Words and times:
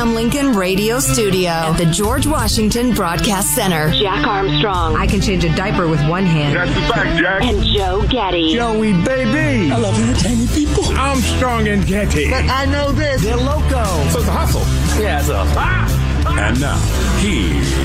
Abraham 0.00 0.14
Lincoln 0.14 0.52
Radio 0.54 0.98
Studio 0.98 1.50
at 1.50 1.76
the 1.76 1.84
George 1.84 2.26
Washington 2.26 2.94
Broadcast 2.94 3.54
Center, 3.54 3.90
Jack 3.90 4.26
Armstrong. 4.26 4.96
I 4.96 5.06
can 5.06 5.20
change 5.20 5.44
a 5.44 5.54
diaper 5.54 5.86
with 5.88 6.00
one 6.08 6.24
hand. 6.24 6.56
That's 6.56 6.72
the 6.72 6.80
fact, 6.80 7.20
Jack. 7.20 7.42
And 7.42 7.62
Joe 7.62 8.06
Getty. 8.08 8.54
Joey, 8.54 8.94
baby. 9.04 9.70
I 9.70 9.76
love 9.76 10.00
entertaining 10.00 10.48
people. 10.48 10.86
Armstrong 10.96 11.68
and 11.68 11.86
Getty. 11.86 12.30
But 12.30 12.46
I 12.46 12.64
know 12.64 12.92
this. 12.92 13.20
They're 13.22 13.36
loco. 13.36 13.84
So 14.08 14.20
it's 14.20 14.28
a 14.28 14.32
hustle. 14.32 14.62
Yeah, 14.98 15.20
it's 15.20 15.28
a 15.28 15.44
hustle. 15.44 15.58
Ah! 15.58 16.48
And 16.48 16.58
now, 16.58 16.78
here's 17.20 17.76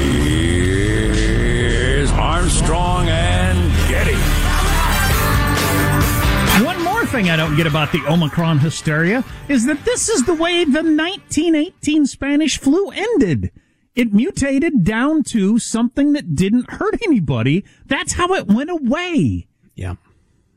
Armstrong 2.11 3.09
and 3.09 3.73
Getty. 3.89 4.15
Thing 7.15 7.29
I 7.29 7.37
don't 7.37 7.55
get 7.55 7.65
about 7.65 7.93
the 7.93 8.05
Omicron 8.09 8.59
hysteria 8.59 9.23
is 9.47 9.65
that 9.67 9.85
this 9.85 10.09
is 10.09 10.25
the 10.25 10.33
way 10.33 10.65
the 10.65 10.83
1918 10.83 12.07
Spanish 12.07 12.59
flu 12.59 12.89
ended. 12.89 13.51
It 13.95 14.13
mutated 14.13 14.83
down 14.83 15.23
to 15.27 15.57
something 15.57 16.11
that 16.11 16.35
didn't 16.35 16.69
hurt 16.71 17.01
anybody. 17.03 17.63
That's 17.85 18.11
how 18.11 18.33
it 18.33 18.47
went 18.47 18.69
away. 18.69 19.47
Yeah. 19.75 19.95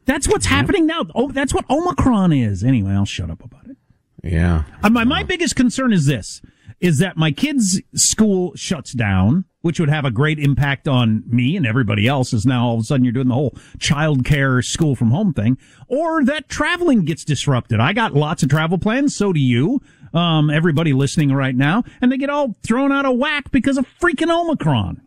That's 0.05 0.27
what's 0.27 0.47
happening 0.47 0.85
now. 0.85 1.05
Oh, 1.15 1.31
that's 1.31 1.55
what 1.55 1.65
Omicron 1.71 2.33
is. 2.33 2.65
Anyway, 2.65 2.91
I'll 2.91 3.05
shut 3.05 3.31
up 3.31 3.45
about 3.45 3.69
it. 3.69 3.77
Yeah. 4.25 4.65
Uh, 4.83 4.91
my, 4.91 5.05
my 5.05 5.23
biggest 5.23 5.55
concern 5.55 5.93
is 5.93 6.07
this, 6.07 6.43
is 6.81 6.99
that 6.99 7.16
my 7.16 7.31
kid's 7.31 7.81
school 7.94 8.53
shuts 8.55 8.93
down, 8.93 9.44
which 9.62 9.81
would 9.81 9.89
have 9.89 10.05
a 10.05 10.11
great 10.11 10.39
impact 10.39 10.87
on 10.87 11.25
me 11.27 11.56
and 11.56 11.66
everybody 11.66 12.06
else 12.06 12.33
is 12.33 12.47
now 12.47 12.66
all 12.66 12.75
of 12.75 12.81
a 12.81 12.84
sudden 12.84 13.05
you're 13.05 13.12
doing 13.12 13.28
the 13.28 13.34
whole 13.34 13.56
child 13.78 14.25
care 14.25 14.62
school 14.62 14.94
from 14.94 15.11
home 15.11 15.33
thing, 15.33 15.59
or 15.89 16.25
that 16.25 16.49
traveling 16.49 17.05
gets 17.05 17.25
disrupted. 17.25 17.81
I 17.81 17.93
got 17.93 18.15
lots 18.15 18.43
of 18.43 18.49
travel 18.49 18.78
plans. 18.78 19.16
So 19.16 19.33
do 19.33 19.41
you. 19.41 19.81
Um, 20.15 20.49
everybody 20.49 20.94
listening 20.94 21.33
right 21.33 21.55
now, 21.55 21.84
and 22.00 22.11
they 22.11 22.16
get 22.16 22.31
all 22.31 22.55
thrown 22.62 22.93
out 22.93 23.05
of 23.05 23.19
whack 23.19 23.50
because 23.50 23.77
of 23.77 23.87
freaking 24.00 24.31
Omicron 24.31 25.03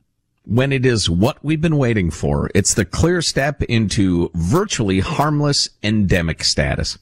when 0.46 0.72
it 0.72 0.86
is 0.86 1.10
what 1.10 1.44
we've 1.44 1.62
been 1.62 1.78
waiting 1.78 2.12
for. 2.12 2.50
It's 2.54 2.74
the 2.74 2.86
clear 2.86 3.22
step 3.22 3.62
into 3.64 4.30
virtually 4.34 5.00
harmless 5.00 5.70
endemic 5.84 6.44
status. 6.44 6.98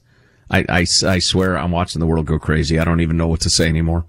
I, 0.50 0.64
I, 0.68 0.86
I, 1.06 1.18
swear 1.20 1.56
I'm 1.56 1.70
watching 1.70 2.00
the 2.00 2.06
world 2.06 2.26
go 2.26 2.38
crazy. 2.38 2.78
I 2.78 2.84
don't 2.84 3.00
even 3.00 3.16
know 3.16 3.28
what 3.28 3.40
to 3.42 3.50
say 3.50 3.68
anymore. 3.68 4.04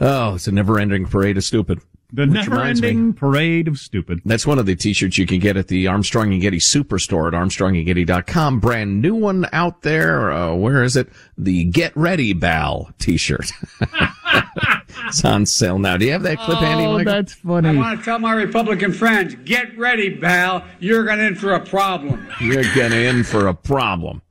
Oh, 0.00 0.34
it's 0.34 0.46
a 0.46 0.52
never 0.52 0.78
ending 0.78 1.06
parade 1.06 1.36
of 1.36 1.44
stupid. 1.44 1.80
The 2.12 2.26
never 2.26 2.62
ending 2.62 3.12
parade 3.12 3.66
of 3.66 3.78
stupid. 3.78 4.20
That's 4.24 4.46
one 4.46 4.60
of 4.60 4.66
the 4.66 4.76
t-shirts 4.76 5.18
you 5.18 5.26
can 5.26 5.40
get 5.40 5.56
at 5.56 5.66
the 5.66 5.88
Armstrong 5.88 6.32
and 6.32 6.40
Getty 6.40 6.58
Superstore 6.58 7.26
at 7.26 7.34
armstrongandgetty.com. 7.34 8.60
Brand 8.60 9.02
new 9.02 9.16
one 9.16 9.48
out 9.52 9.82
there. 9.82 10.30
Uh, 10.30 10.54
where 10.54 10.84
is 10.84 10.94
it? 10.94 11.08
The 11.36 11.64
Get 11.64 11.96
Ready 11.96 12.32
Bal 12.32 12.92
t-shirt. 13.00 13.50
it's 15.06 15.24
on 15.24 15.44
sale 15.44 15.80
now. 15.80 15.96
Do 15.96 16.04
you 16.06 16.12
have 16.12 16.22
that 16.22 16.38
clip 16.38 16.58
oh, 16.58 16.60
handy, 16.60 16.86
Mike? 16.86 17.04
that's 17.06 17.34
funny. 17.34 17.70
I 17.70 17.74
want 17.74 17.98
to 17.98 18.04
tell 18.04 18.20
my 18.20 18.32
Republican 18.32 18.92
friends, 18.92 19.34
get 19.44 19.76
ready, 19.76 20.10
Bal. 20.10 20.64
You're 20.78 21.04
going 21.04 21.18
to 21.18 21.26
in 21.26 21.34
for 21.34 21.52
a 21.54 21.60
problem. 21.60 22.28
You're 22.40 22.62
getting 22.74 23.00
in 23.00 23.24
for 23.24 23.48
a 23.48 23.54
problem. 23.54 24.22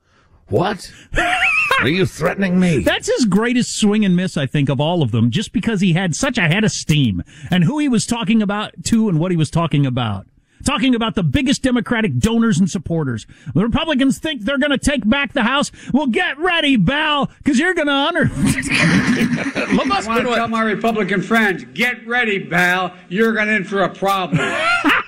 What? 0.47 0.90
Are 1.82 1.88
you 1.88 2.06
threatening 2.06 2.60
me? 2.60 2.80
That's 2.80 3.08
his 3.08 3.26
greatest 3.26 3.78
swing 3.78 4.06
and 4.06 4.16
miss, 4.16 4.38
I 4.38 4.46
think, 4.46 4.70
of 4.70 4.80
all 4.80 5.02
of 5.02 5.12
them, 5.12 5.32
just 5.32 5.52
because 5.52 5.82
he 5.82 5.94
had 5.94 6.16
such 6.16 6.38
a 6.38 6.48
head 6.48 6.64
of 6.64 6.72
steam 6.72 7.24
and 7.52 7.64
who 7.64 7.80
he 7.80 7.90
was 7.90 8.06
talking 8.06 8.42
about 8.42 8.72
to 8.86 9.10
and 9.10 9.20
what 9.20 9.32
he 9.32 9.38
was 9.38 9.50
talking 9.50 9.86
about. 9.86 10.28
Talking 10.66 10.96
about 10.96 11.16
the 11.16 11.24
biggest 11.24 11.62
Democratic 11.62 12.18
donors 12.20 12.58
and 12.58 12.72
supporters. 12.72 13.28
The 13.54 13.64
Republicans 13.64 14.18
think 14.18 14.44
they're 14.44 14.58
going 14.58 14.72
to 14.72 14.78
take 14.78 15.08
back 15.08 15.34
the 15.34 15.44
House. 15.44 15.74
Well, 15.92 16.08
get 16.08 16.40
ready, 16.40 16.78
Bal, 16.78 17.30
because 17.40 17.60
you're 17.60 17.74
going 17.74 17.88
to 17.88 17.94
honor. 17.94 18.32
I 18.34 20.04
want 20.08 20.26
to 20.26 20.36
tell 20.36 20.48
my 20.48 20.62
Republican 20.62 21.22
friends, 21.22 21.66
get 21.74 22.08
ready, 22.08 22.40
Bal. 22.40 22.96
You're 23.10 23.34
going 23.34 23.50
in 23.50 23.66
for 23.66 23.82
a 23.84 23.90
problem. 23.90 24.40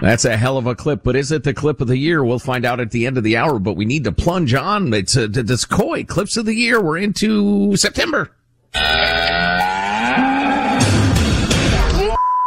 That's 0.00 0.24
a 0.24 0.36
hell 0.36 0.58
of 0.58 0.66
a 0.66 0.74
clip, 0.74 1.02
but 1.04 1.14
is 1.14 1.30
it 1.30 1.44
the 1.44 1.54
clip 1.54 1.80
of 1.80 1.88
the 1.88 1.96
year? 1.96 2.24
We'll 2.24 2.38
find 2.38 2.64
out 2.64 2.80
at 2.80 2.90
the 2.90 3.06
end 3.06 3.18
of 3.18 3.24
the 3.24 3.36
hour, 3.36 3.58
but 3.58 3.74
we 3.74 3.84
need 3.84 4.04
to 4.04 4.12
plunge 4.12 4.52
on. 4.52 4.92
It's 4.92 5.14
a, 5.16 5.28
this 5.28 5.64
COY 5.64 6.04
clips 6.04 6.36
of 6.36 6.44
the 6.44 6.54
year. 6.54 6.80
We're 6.82 6.98
into 6.98 7.76
September. 7.76 8.34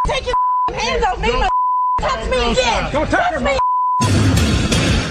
Take 0.05 0.25
your 0.25 0.35
hands 0.73 1.03
off 1.05 1.21
me. 1.21 1.29
No, 1.29 1.47
touch 1.99 2.29
me 2.29 2.51
again. 2.51 2.91
Don't 2.91 3.09
touch, 3.09 3.31
touch 3.31 3.41
me. 3.41 3.57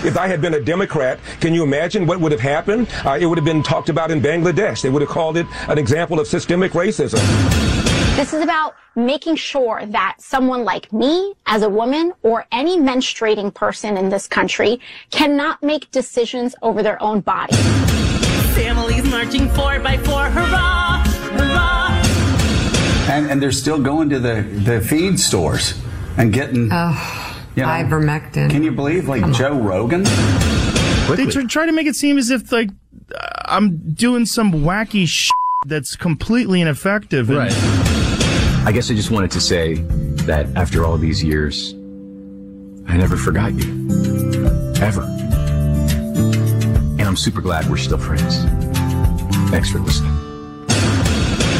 If 0.07 0.19
I 0.19 0.27
had 0.27 0.43
been 0.43 0.53
a 0.53 0.61
Democrat, 0.61 1.19
can 1.41 1.55
you 1.55 1.63
imagine 1.63 2.07
what 2.07 2.21
would 2.21 2.31
have 2.31 2.43
happened? 2.43 2.89
Uh, 3.07 3.17
it 3.19 3.25
would 3.25 3.39
have 3.39 3.45
been 3.47 3.63
talked 3.63 3.89
about 3.89 4.11
in 4.11 4.21
Bangladesh. 4.21 4.83
They 4.83 4.91
would 4.91 5.01
have 5.01 5.11
called 5.11 5.39
it 5.39 5.47
an 5.67 5.79
example 5.79 6.21
of 6.21 6.27
systemic 6.27 6.73
racism. 6.73 7.74
This 8.17 8.33
is 8.33 8.43
about 8.43 8.75
making 8.95 9.35
sure 9.35 9.85
that 9.87 10.17
someone 10.21 10.63
like 10.65 10.93
me 10.93 11.35
as 11.47 11.63
a 11.63 11.69
woman 11.69 12.13
or 12.23 12.47
any 12.53 12.79
menstruating 12.79 13.53
person 13.53 13.97
in 13.97 14.09
this 14.09 14.29
country 14.29 14.81
cannot 15.11 15.61
make 15.65 15.91
decisions 15.91 16.55
over 16.63 16.81
their 16.83 17.03
own 17.03 17.21
body. 17.21 17.57
Families 18.55 19.05
marching 19.11 19.49
four 19.51 19.81
by 19.81 19.99
four, 19.99 20.27
hurrah, 20.31 21.03
hurrah. 21.33 22.03
And, 23.13 23.31
and 23.31 23.43
they're 23.43 23.51
still 23.51 23.81
going 23.83 24.11
to 24.11 24.21
the, 24.21 24.43
the 24.65 24.81
feed 24.81 25.19
stores. 25.19 25.75
and 26.17 26.33
getting. 26.33 26.69
Oh, 26.71 27.43
you 27.57 27.63
know, 27.63 27.69
ivermectin. 27.69 28.49
Can 28.49 28.63
you 28.63 28.71
believe, 28.71 29.09
like 29.09 29.29
Joe 29.33 29.59
Rogan? 29.61 30.05
They 30.05 31.27
tr- 31.27 31.43
try 31.49 31.67
to 31.67 31.73
make 31.73 31.89
it 31.89 31.97
seem 31.97 32.17
as 32.19 32.31
if 32.31 32.53
like 32.53 32.71
I'm 33.45 33.93
doing 33.93 34.25
some 34.27 34.53
wacky 34.53 35.07
shit 35.09 35.33
that's 35.67 35.97
completely 35.97 36.61
ineffective. 36.61 37.29
And- 37.31 37.39
Right. 37.39 37.91
I 38.67 38.73
guess 38.73 38.91
I 38.91 38.95
just 38.95 39.11
wanted 39.11 39.31
to 39.33 39.43
say 39.43 39.75
that 40.25 40.47
after 40.57 40.87
all 40.87 40.97
these 40.97 41.23
years, 41.23 41.75
I 42.89 42.97
never 42.97 43.15
forgot 43.15 43.53
you. 43.53 43.71
Ever. 44.81 45.03
And 46.99 47.03
I'm 47.03 47.17
super 47.17 47.43
glad 47.43 47.69
we're 47.69 47.77
still 47.77 47.99
friends. 47.99 48.43
Thanks 49.51 49.71
for 49.71 49.81
listening. 49.81 50.13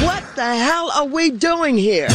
What 0.03 0.25
the 0.35 0.57
hell 0.57 0.91
are 0.93 1.07
we 1.07 1.29
doing 1.29 1.77
here? 1.77 2.09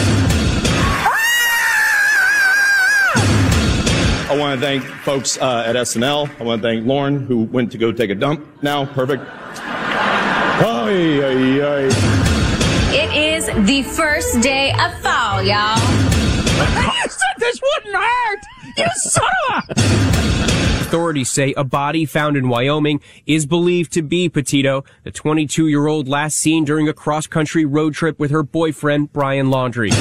I 4.26 4.36
want 4.40 4.60
to 4.60 4.66
thank 4.66 4.84
folks 4.84 5.38
uh, 5.38 5.66
at 5.68 5.76
SNL. 5.76 6.32
I 6.40 6.44
want 6.44 6.64
to 6.64 6.68
thank 6.68 6.88
Lauren, 6.88 7.28
who 7.28 7.44
went 7.44 7.72
to 7.74 7.78
go 7.78 7.92
take 7.92 8.10
a 8.10 8.16
dump 8.16 8.44
now. 8.64 8.86
Perfect. 8.86 9.24
Ay, 10.62 11.22
ay, 11.24 11.88
ay. 11.88 12.19
It 13.60 13.64
is 13.64 13.68
the 13.68 13.84
first 13.84 14.42
day 14.42 14.72
of 14.72 15.02
fall, 15.02 15.44
y'all. 15.44 15.78
you 15.78 17.10
said 17.10 17.36
this 17.40 17.60
wouldn't 17.62 17.94
hurt! 17.94 18.40
You 18.78 18.86
son 18.96 19.24
of 19.50 19.64
a... 19.70 20.84
Authorities 20.84 21.30
say 21.30 21.54
a 21.58 21.66
body 21.66 22.06
found 22.06 22.38
in 22.38 22.48
Wyoming 22.48 23.02
is 23.26 23.46
believed 23.46 23.92
to 23.94 24.02
be 24.02 24.30
Petito, 24.30 24.86
the 25.04 25.12
22 25.12 25.68
year 25.68 25.88
old 25.88 26.08
last 26.08 26.38
seen 26.38 26.64
during 26.64 26.88
a 26.88 26.94
cross 26.94 27.28
country 27.28 27.66
road 27.66 27.94
trip 27.94 28.18
with 28.18 28.32
her 28.32 28.44
boyfriend, 28.44 29.12
Brian 29.12 29.48
Laundrie. 29.48 29.92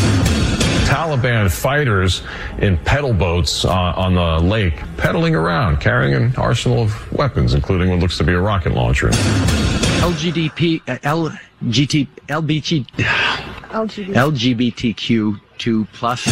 Taliban 0.87 1.51
fighters 1.51 2.23
in 2.59 2.79
pedal 2.79 3.13
boats 3.13 3.65
uh, 3.65 3.71
on 3.73 4.15
the 4.15 4.39
lake, 4.39 4.81
pedaling 4.99 5.35
around, 5.35 5.81
carrying 5.81 6.15
an 6.15 6.37
arsenal 6.37 6.83
of 6.83 7.13
weapons, 7.13 7.55
including 7.55 7.91
what 7.91 7.99
looks 7.99 8.19
to 8.19 8.25
be 8.25 8.35
a 8.35 8.41
rocket 8.41 8.73
launcher. 8.73 9.09
LGDP, 9.99 10.81
uh, 10.89 11.37
LGT, 11.63 12.07
LBG, 12.29 12.87
LGBTQ2 14.13 15.89
plus. 15.93 16.25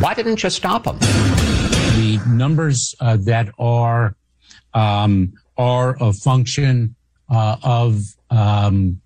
Why 0.00 0.14
didn't 0.14 0.42
you 0.42 0.50
stop 0.50 0.84
them? 0.84 0.98
The 0.98 2.20
numbers 2.28 2.94
uh, 3.00 3.18
that 3.20 3.50
are 3.58 4.16
um, 4.74 5.32
are 5.56 5.96
a 6.00 6.12
function 6.12 6.96
uh, 7.28 7.56
of 7.62 8.02
um, 8.30 9.00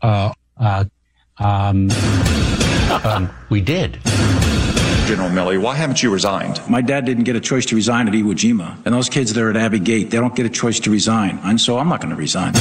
uh, 0.00 0.32
uh, 0.56 0.84
um, 1.38 1.90
um, 3.04 3.30
we 3.50 3.60
did. 3.60 3.98
General 5.06 5.28
Milley, 5.30 5.60
why 5.60 5.74
haven't 5.74 6.02
you 6.02 6.10
resigned? 6.10 6.60
My 6.68 6.80
dad 6.80 7.04
didn't 7.04 7.24
get 7.24 7.34
a 7.36 7.40
choice 7.40 7.66
to 7.66 7.74
resign 7.74 8.06
at 8.06 8.14
Iwo 8.14 8.32
Jima. 8.32 8.76
And 8.86 8.94
those 8.94 9.08
kids 9.08 9.32
there 9.32 9.50
at 9.50 9.56
Abbey 9.56 9.80
Gate, 9.80 10.10
they 10.10 10.18
don't 10.18 10.36
get 10.36 10.46
a 10.46 10.50
choice 10.50 10.78
to 10.80 10.90
resign. 10.90 11.40
And 11.42 11.60
so 11.60 11.78
I'm 11.78 11.88
not 11.88 12.00
going 12.00 12.10
to 12.10 12.16
resign. 12.16 12.52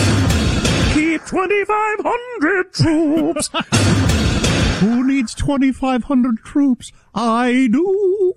Keep 1.29 1.37
2,500 1.37 2.73
troops. 2.73 3.49
Who 4.79 5.05
needs 5.05 5.35
2,500 5.35 6.37
troops? 6.39 6.91
I 7.13 7.69
do. 7.71 8.33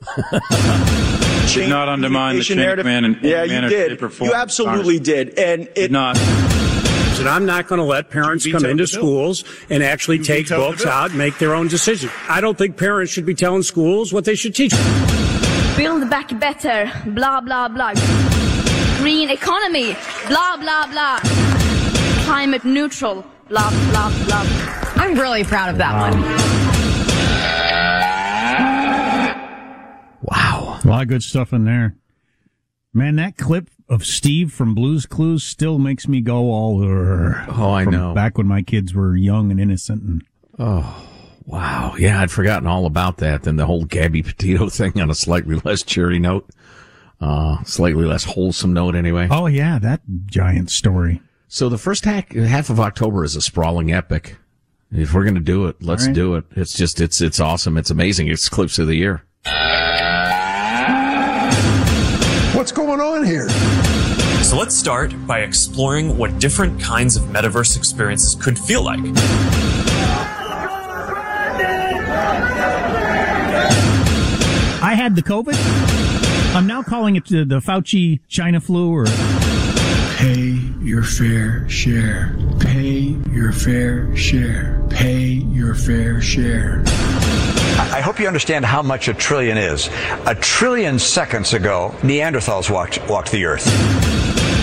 Did 1.55 1.71
not 1.71 1.89
undermine 1.89 2.37
the 2.37 2.43
chain 2.43 2.59
of 2.59 2.79
command 2.79 3.07
and 3.07 3.17
yeah, 3.23 3.47
manner 3.47 3.69
you 3.69 3.77
did. 3.77 3.93
they 3.93 3.97
perform. 3.97 4.31
You 4.31 4.35
absolutely 4.35 4.99
did, 4.99 5.39
and 5.39 5.63
it 5.63 5.75
Did 5.75 5.93
not. 5.93 6.19
And 6.19 7.29
I'm 7.29 7.47
not 7.47 7.69
going 7.69 7.79
to 7.79 7.85
let 7.85 8.11
parents 8.11 8.51
come 8.51 8.65
into 8.65 8.87
schools 8.87 9.45
and 9.71 9.83
actually 9.83 10.19
take 10.19 10.49
books 10.49 10.85
out 10.85 11.11
and 11.11 11.19
make 11.19 11.39
their 11.39 11.55
own 11.55 11.69
decisions. 11.69 12.13
I 12.29 12.41
don't 12.41 12.59
think 12.59 12.77
parents 12.77 13.13
should 13.13 13.27
be 13.27 13.35
telling 13.35 13.63
schools 13.63 14.13
what 14.13 14.25
they 14.25 14.35
should 14.35 14.55
teach. 14.55 14.73
Build 15.77 16.11
back 16.11 16.39
better, 16.39 16.91
blah, 17.07 17.41
blah, 17.41 17.69
blah. 17.69 17.95
Green 18.99 19.31
economy, 19.31 19.97
blah, 20.29 20.57
blah, 20.57 20.87
blah. 20.89 21.52
Climate 22.33 22.65
neutral, 22.65 23.27
blah, 23.51 23.69
blah, 23.91 24.09
blah. 24.25 24.43
I'm 24.97 25.19
really 25.19 25.45
proud 25.45 25.69
of 25.69 25.77
that 25.77 26.01
one. 26.01 26.23
Wow. 30.23 30.81
A 30.83 30.89
lot 30.89 31.03
of 31.03 31.09
good 31.09 31.23
stuff 31.23 31.53
in 31.53 31.67
there. 31.67 31.95
Man, 32.95 33.17
that 33.17 33.37
clip 33.37 33.69
of 33.87 34.07
Steve 34.07 34.51
from 34.51 34.75
Blues 34.75 35.05
Clues 35.05 35.45
still 35.45 35.79
makes 35.79 36.09
me 36.09 36.23
go 36.23 36.51
all. 36.51 36.81
"Urgh," 36.81 37.45
Oh, 37.59 37.71
I 37.71 37.85
from 37.85 37.93
know. 37.93 38.15
Back 38.15 38.39
when 38.39 38.47
my 38.47 38.63
kids 38.63 38.95
were 38.95 39.15
young 39.15 39.51
and 39.51 39.61
innocent. 39.61 40.03
And 40.03 40.23
Oh, 40.59 41.07
wow. 41.45 41.95
Yeah, 41.99 42.23
I'd 42.23 42.31
forgotten 42.31 42.67
all 42.67 42.87
about 42.87 43.19
that. 43.19 43.43
Then 43.43 43.57
the 43.57 43.67
whole 43.67 43.85
Gabby 43.85 44.23
Petito 44.23 44.69
thing 44.71 44.99
on 44.99 45.11
a 45.11 45.15
slightly 45.15 45.61
less 45.67 45.83
cheery 45.83 46.19
note. 46.19 46.49
Uh, 47.21 47.63
slightly 47.65 48.07
less 48.07 48.25
wholesome 48.25 48.73
note 48.73 48.95
anyway. 48.95 49.29
oh 49.31 49.47
yeah, 49.49 49.79
that 49.79 50.01
giant 50.25 50.71
story. 50.71 51.21
So 51.55 51.69
the 51.69 51.77
first 51.77 52.07
half, 52.07 52.31
half 52.31 52.71
of 52.71 52.81
October 52.81 53.25
is 53.25 53.37
a 53.37 53.43
sprawling 53.43 53.93
epic. 53.93 54.39
If 54.91 55.13
we're 55.13 55.25
going 55.25 55.35
to 55.35 55.41
do 55.41 55.67
it, 55.67 55.83
let's 55.83 56.05
All 56.05 56.09
right. 56.09 56.15
do 56.15 56.35
it. 56.37 56.45
It's 56.53 56.73
just, 56.73 56.99
it's, 56.99 57.21
it's 57.21 57.41
awesome. 57.41 57.77
It's 57.77 57.91
amazing. 57.91 58.29
It's 58.29 58.49
clips 58.49 58.79
of 58.79 58.87
the 58.87 58.95
year. 58.95 59.23
What's 62.57 62.73
going 62.73 63.03
on 63.03 63.27
here? 63.27 63.51
So 64.43 64.57
let's 64.57 64.75
start 64.75 65.13
by 65.27 65.41
exploring 65.41 66.17
what 66.17 66.39
different 66.39 66.81
kinds 66.81 67.17
of 67.17 67.25
metaverse 67.25 67.77
experiences 67.77 68.35
could 68.35 68.59
feel 68.59 68.83
like. 68.83 69.01
I 74.83 74.95
had 74.97 75.15
the 75.15 75.23
COVID. 75.23 76.55
I'm 76.57 76.67
now 76.67 76.83
calling 76.83 77.17
it 77.17 77.27
the, 77.27 77.45
the 77.45 77.61
Fauci 77.61 78.21
China 78.29 78.59
flu 78.59 78.91
or 78.91 79.05
Pay 80.23 80.61
your 80.81 81.03
fair 81.03 81.69
share. 81.69 82.37
Pay 82.61 83.19
your 83.33 83.51
fair 83.51 84.15
share. 84.15 84.81
Pay 84.89 85.19
your 85.19 85.75
fair 85.75 86.21
share. 86.21 86.85
I 86.87 88.01
hope 88.01 88.21
you 88.21 88.29
understand 88.29 88.65
how 88.65 88.83
much 88.83 89.09
a 89.09 89.15
trillion 89.15 89.59
is. 89.59 89.91
A 90.27 90.37
trillion 90.37 91.01
seconds 91.01 91.55
ago, 91.55 91.93
Neanderthals 92.03 92.71
walked, 92.71 93.05
walked 93.09 93.33
the 93.33 93.45
earth. 93.47 93.65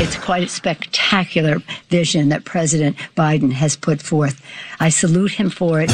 It's 0.01 0.15
quite 0.15 0.43
a 0.43 0.47
spectacular 0.47 1.57
vision 1.89 2.29
that 2.29 2.45
President 2.45 2.95
Biden 3.17 3.51
has 3.51 3.75
put 3.75 4.01
forth. 4.01 4.41
I 4.79 4.87
salute 4.87 5.31
him 5.31 5.49
for 5.49 5.81
it. 5.81 5.89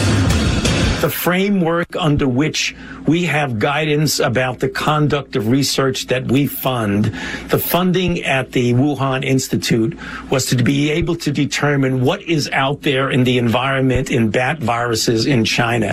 The 1.02 1.10
framework 1.10 1.96
under 1.96 2.28
which 2.28 2.76
we 3.06 3.26
have 3.26 3.60
guidance 3.60 4.20
about 4.20 4.60
the 4.60 4.70
conduct 4.70 5.36
of 5.36 5.48
research 5.48 6.08
that 6.08 6.26
we 6.28 6.48
fund. 6.48 7.06
The 7.50 7.60
funding 7.60 8.24
at 8.24 8.52
the 8.52 8.74
Wuhan 8.74 9.24
Institute 9.24 9.98
was 10.30 10.46
to 10.48 10.64
be 10.64 10.90
able 10.92 11.16
to 11.18 11.32
determine 11.32 12.04
what 12.04 12.22
is 12.24 12.50
out 12.52 12.82
there 12.82 13.10
in 13.12 13.24
the 13.24 13.38
environment 13.38 14.10
in 14.10 14.32
bat 14.32 14.60
viruses 14.60 15.26
in 15.26 15.46
China. 15.46 15.92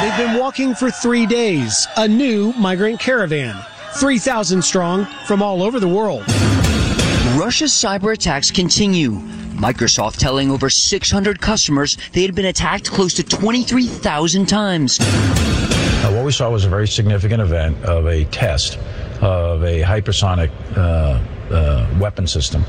They've 0.00 0.16
been 0.16 0.38
walking 0.38 0.74
for 0.74 0.90
three 0.90 1.26
days. 1.26 1.86
A 1.96 2.06
new 2.06 2.52
migrant 2.54 3.00
caravan, 3.00 3.56
3,000 3.96 4.62
strong 4.62 5.06
from 5.26 5.42
all 5.42 5.62
over 5.62 5.80
the 5.80 5.88
world. 5.88 6.24
Russia's 7.36 7.72
cyber 7.72 8.12
attacks 8.12 8.50
continue. 8.50 9.20
Microsoft 9.58 10.18
telling 10.18 10.52
over 10.52 10.70
600 10.70 11.40
customers 11.40 11.98
they 12.12 12.22
had 12.22 12.34
been 12.34 12.46
attacked 12.46 12.90
close 12.90 13.12
to 13.14 13.24
23,000 13.24 14.46
times. 14.46 14.98
Uh, 15.00 16.12
what 16.12 16.24
we 16.24 16.30
saw 16.30 16.48
was 16.48 16.64
a 16.64 16.68
very 16.68 16.86
significant 16.86 17.42
event 17.42 17.76
of 17.84 18.06
a 18.06 18.24
test 18.26 18.78
of 19.20 19.64
a 19.64 19.82
hypersonic 19.82 20.50
uh, 20.76 21.20
uh, 21.52 21.98
weapon 21.98 22.26
system. 22.26 22.64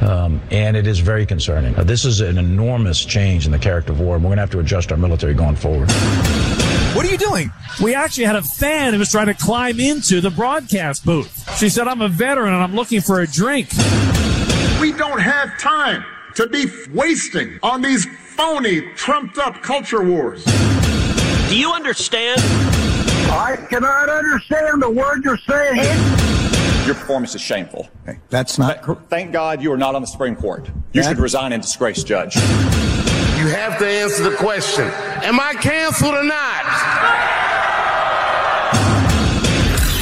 Um, 0.00 0.40
and 0.50 0.78
it 0.78 0.86
is 0.86 0.98
very 1.00 1.26
concerning. 1.26 1.76
Uh, 1.76 1.84
this 1.84 2.06
is 2.06 2.22
an 2.22 2.38
enormous 2.38 3.04
change 3.04 3.44
in 3.44 3.52
the 3.52 3.58
character 3.58 3.92
of 3.92 4.00
war, 4.00 4.14
and 4.14 4.24
we're 4.24 4.28
going 4.28 4.38
to 4.38 4.42
have 4.42 4.50
to 4.50 4.60
adjust 4.60 4.90
our 4.92 4.96
military 4.96 5.34
going 5.34 5.56
forward. 5.56 5.90
What 6.96 7.04
are 7.04 7.10
you 7.10 7.18
doing? 7.18 7.52
We 7.82 7.94
actually 7.94 8.24
had 8.24 8.36
a 8.36 8.42
fan 8.42 8.94
who 8.94 8.98
was 8.98 9.10
trying 9.10 9.26
to 9.26 9.34
climb 9.34 9.78
into 9.78 10.22
the 10.22 10.30
broadcast 10.30 11.04
booth. 11.04 11.58
She 11.58 11.68
said, 11.68 11.86
I'm 11.86 12.00
a 12.00 12.08
veteran 12.08 12.54
and 12.54 12.62
I'm 12.62 12.74
looking 12.74 13.02
for 13.02 13.20
a 13.20 13.26
drink. 13.26 13.68
We 14.80 14.92
don't 14.92 15.20
have 15.20 15.58
time 15.58 16.02
to 16.40 16.46
be 16.46 16.64
wasting 16.94 17.58
on 17.62 17.82
these 17.82 18.06
phony, 18.06 18.80
trumped 18.94 19.36
up 19.36 19.60
culture 19.62 20.02
wars. 20.02 20.42
Do 21.50 21.58
you 21.58 21.70
understand? 21.70 22.40
I 23.30 23.58
cannot 23.68 24.08
understand 24.08 24.80
the 24.80 24.88
word 24.88 25.22
you're 25.22 25.36
saying. 25.36 25.76
Your 26.86 26.94
performance 26.94 27.34
is 27.34 27.42
shameful. 27.42 27.90
That's 28.30 28.58
not 28.58 28.82
Th- 28.84 28.96
Thank 29.10 29.32
God 29.32 29.62
you 29.62 29.70
are 29.70 29.76
not 29.76 29.94
on 29.94 30.00
the 30.00 30.06
Supreme 30.06 30.34
Court. 30.34 30.70
You 30.94 31.02
should 31.02 31.18
resign 31.18 31.52
in 31.52 31.60
disgrace, 31.60 32.02
Judge. 32.02 32.36
You 32.36 33.48
have 33.48 33.78
to 33.78 33.86
answer 33.86 34.22
the 34.22 34.36
question 34.36 34.84
Am 35.22 35.38
I 35.38 35.52
canceled 35.54 36.14
or 36.14 36.24
not? 36.24 36.62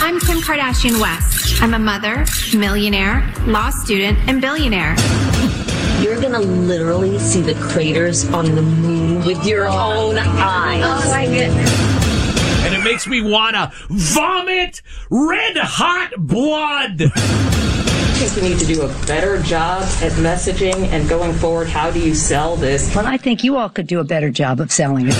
I'm 0.00 0.21
Kim 0.21 0.38
Kardashian 0.38 1.00
West. 1.00 1.61
I'm 1.61 1.75
a 1.75 1.78
mother, 1.80 2.25
millionaire, 2.57 3.28
law 3.47 3.71
student, 3.71 4.18
and 4.28 4.40
billionaire. 4.40 4.95
You're 6.08 6.22
gonna 6.22 6.38
literally 6.40 7.18
see 7.18 7.42
the 7.42 7.52
craters 7.56 8.26
on 8.30 8.54
the 8.54 8.62
moon 8.62 9.26
with 9.26 9.46
your 9.46 9.68
own 9.68 10.16
eyes. 10.16 10.82
Oh 10.82 11.10
my 11.10 11.26
goodness. 11.26 11.70
And 12.64 12.74
It 12.74 12.82
makes 12.82 13.06
me 13.06 13.20
want 13.20 13.56
to 13.56 13.70
vomit 13.90 14.80
red 15.10 15.58
hot 15.58 16.14
blood. 16.16 17.02
I 17.02 18.24
think 18.24 18.42
we 18.42 18.48
need 18.48 18.58
to 18.58 18.64
do 18.64 18.80
a 18.80 19.06
better 19.06 19.38
job 19.42 19.82
at 19.82 20.12
messaging 20.12 20.76
and 20.86 21.06
going 21.10 21.34
forward. 21.34 21.68
How 21.68 21.90
do 21.90 22.00
you 22.00 22.14
sell 22.14 22.56
this? 22.56 22.96
Well, 22.96 23.06
I 23.06 23.18
think 23.18 23.44
you 23.44 23.58
all 23.58 23.68
could 23.68 23.86
do 23.86 24.00
a 24.00 24.04
better 24.04 24.30
job 24.30 24.60
of 24.60 24.72
selling 24.72 25.08
it. 25.08 25.14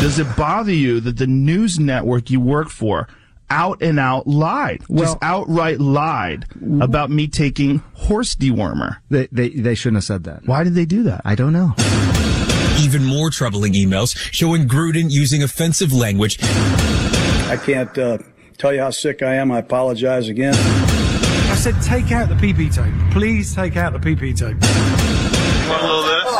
Does 0.00 0.18
it 0.18 0.26
bother 0.36 0.72
you 0.72 0.98
that 1.02 1.18
the 1.18 1.28
news 1.28 1.78
network 1.78 2.30
you 2.30 2.40
work 2.40 2.68
for 2.68 3.06
out 3.50 3.82
and 3.82 3.98
out 3.98 4.26
lied, 4.26 4.82
just 4.94 5.18
outright 5.20 5.80
lied 5.80 6.46
about 6.80 7.10
me 7.10 7.26
taking 7.26 7.78
horse 7.94 8.34
dewormer? 8.34 8.98
They, 9.10 9.28
they, 9.32 9.50
they 9.50 9.74
shouldn't 9.74 9.98
have 9.98 10.04
said 10.04 10.24
that. 10.24 10.46
Why 10.46 10.64
did 10.64 10.74
they 10.74 10.86
do 10.86 11.02
that? 11.04 11.22
I 11.24 11.34
don't 11.34 11.52
know. 11.52 11.74
Even 12.80 13.04
more 13.04 13.30
troubling 13.30 13.74
emails 13.74 14.16
showing 14.16 14.66
Gruden 14.66 15.10
using 15.10 15.42
offensive 15.42 15.92
language. 15.92 16.38
I 16.42 17.60
can't 17.62 17.96
uh, 17.98 18.18
tell 18.56 18.72
you 18.72 18.80
how 18.80 18.90
sick 18.90 19.22
I 19.22 19.34
am. 19.34 19.50
I 19.50 19.58
apologize 19.58 20.28
again. 20.28 20.54
I 20.54 21.56
said, 21.56 21.80
take 21.82 22.12
out 22.12 22.28
the 22.28 22.36
PP 22.36 22.72
tape. 22.72 23.12
Please 23.12 23.54
take 23.54 23.76
out 23.76 23.92
the 23.92 23.98
PP 23.98 24.36
tape. 24.38 24.56
Want 25.68 25.82
a 25.82 25.86
little 25.86 26.38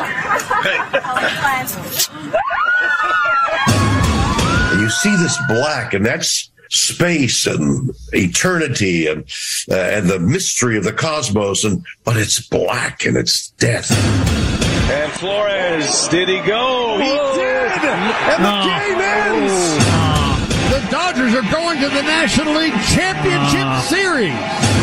And 4.72 4.80
you 4.80 4.88
see 4.88 5.14
this 5.16 5.36
black, 5.48 5.94
and 5.94 6.06
that's 6.06 6.49
space 6.70 7.46
and 7.46 7.90
eternity 8.12 9.06
and 9.06 9.24
uh, 9.70 9.74
and 9.74 10.08
the 10.08 10.18
mystery 10.18 10.76
of 10.78 10.84
the 10.84 10.92
cosmos, 10.92 11.64
and 11.64 11.84
but 12.04 12.16
it's 12.16 12.40
black 12.48 13.04
and 13.04 13.16
it's 13.16 13.50
death. 13.52 13.90
And 14.90 15.12
Flores, 15.12 16.08
did 16.08 16.28
he 16.28 16.40
go? 16.46 16.98
He 16.98 17.10
did! 17.38 17.70
And 18.32 18.44
the 18.44 18.56
game 18.64 19.00
ends! 19.00 19.84
The 20.70 20.90
Dodgers 20.90 21.34
are 21.34 21.52
going 21.52 21.80
to 21.80 21.88
the 21.88 22.02
National 22.02 22.54
League 22.54 22.72
Championship 22.88 23.84
Series. 23.88 24.80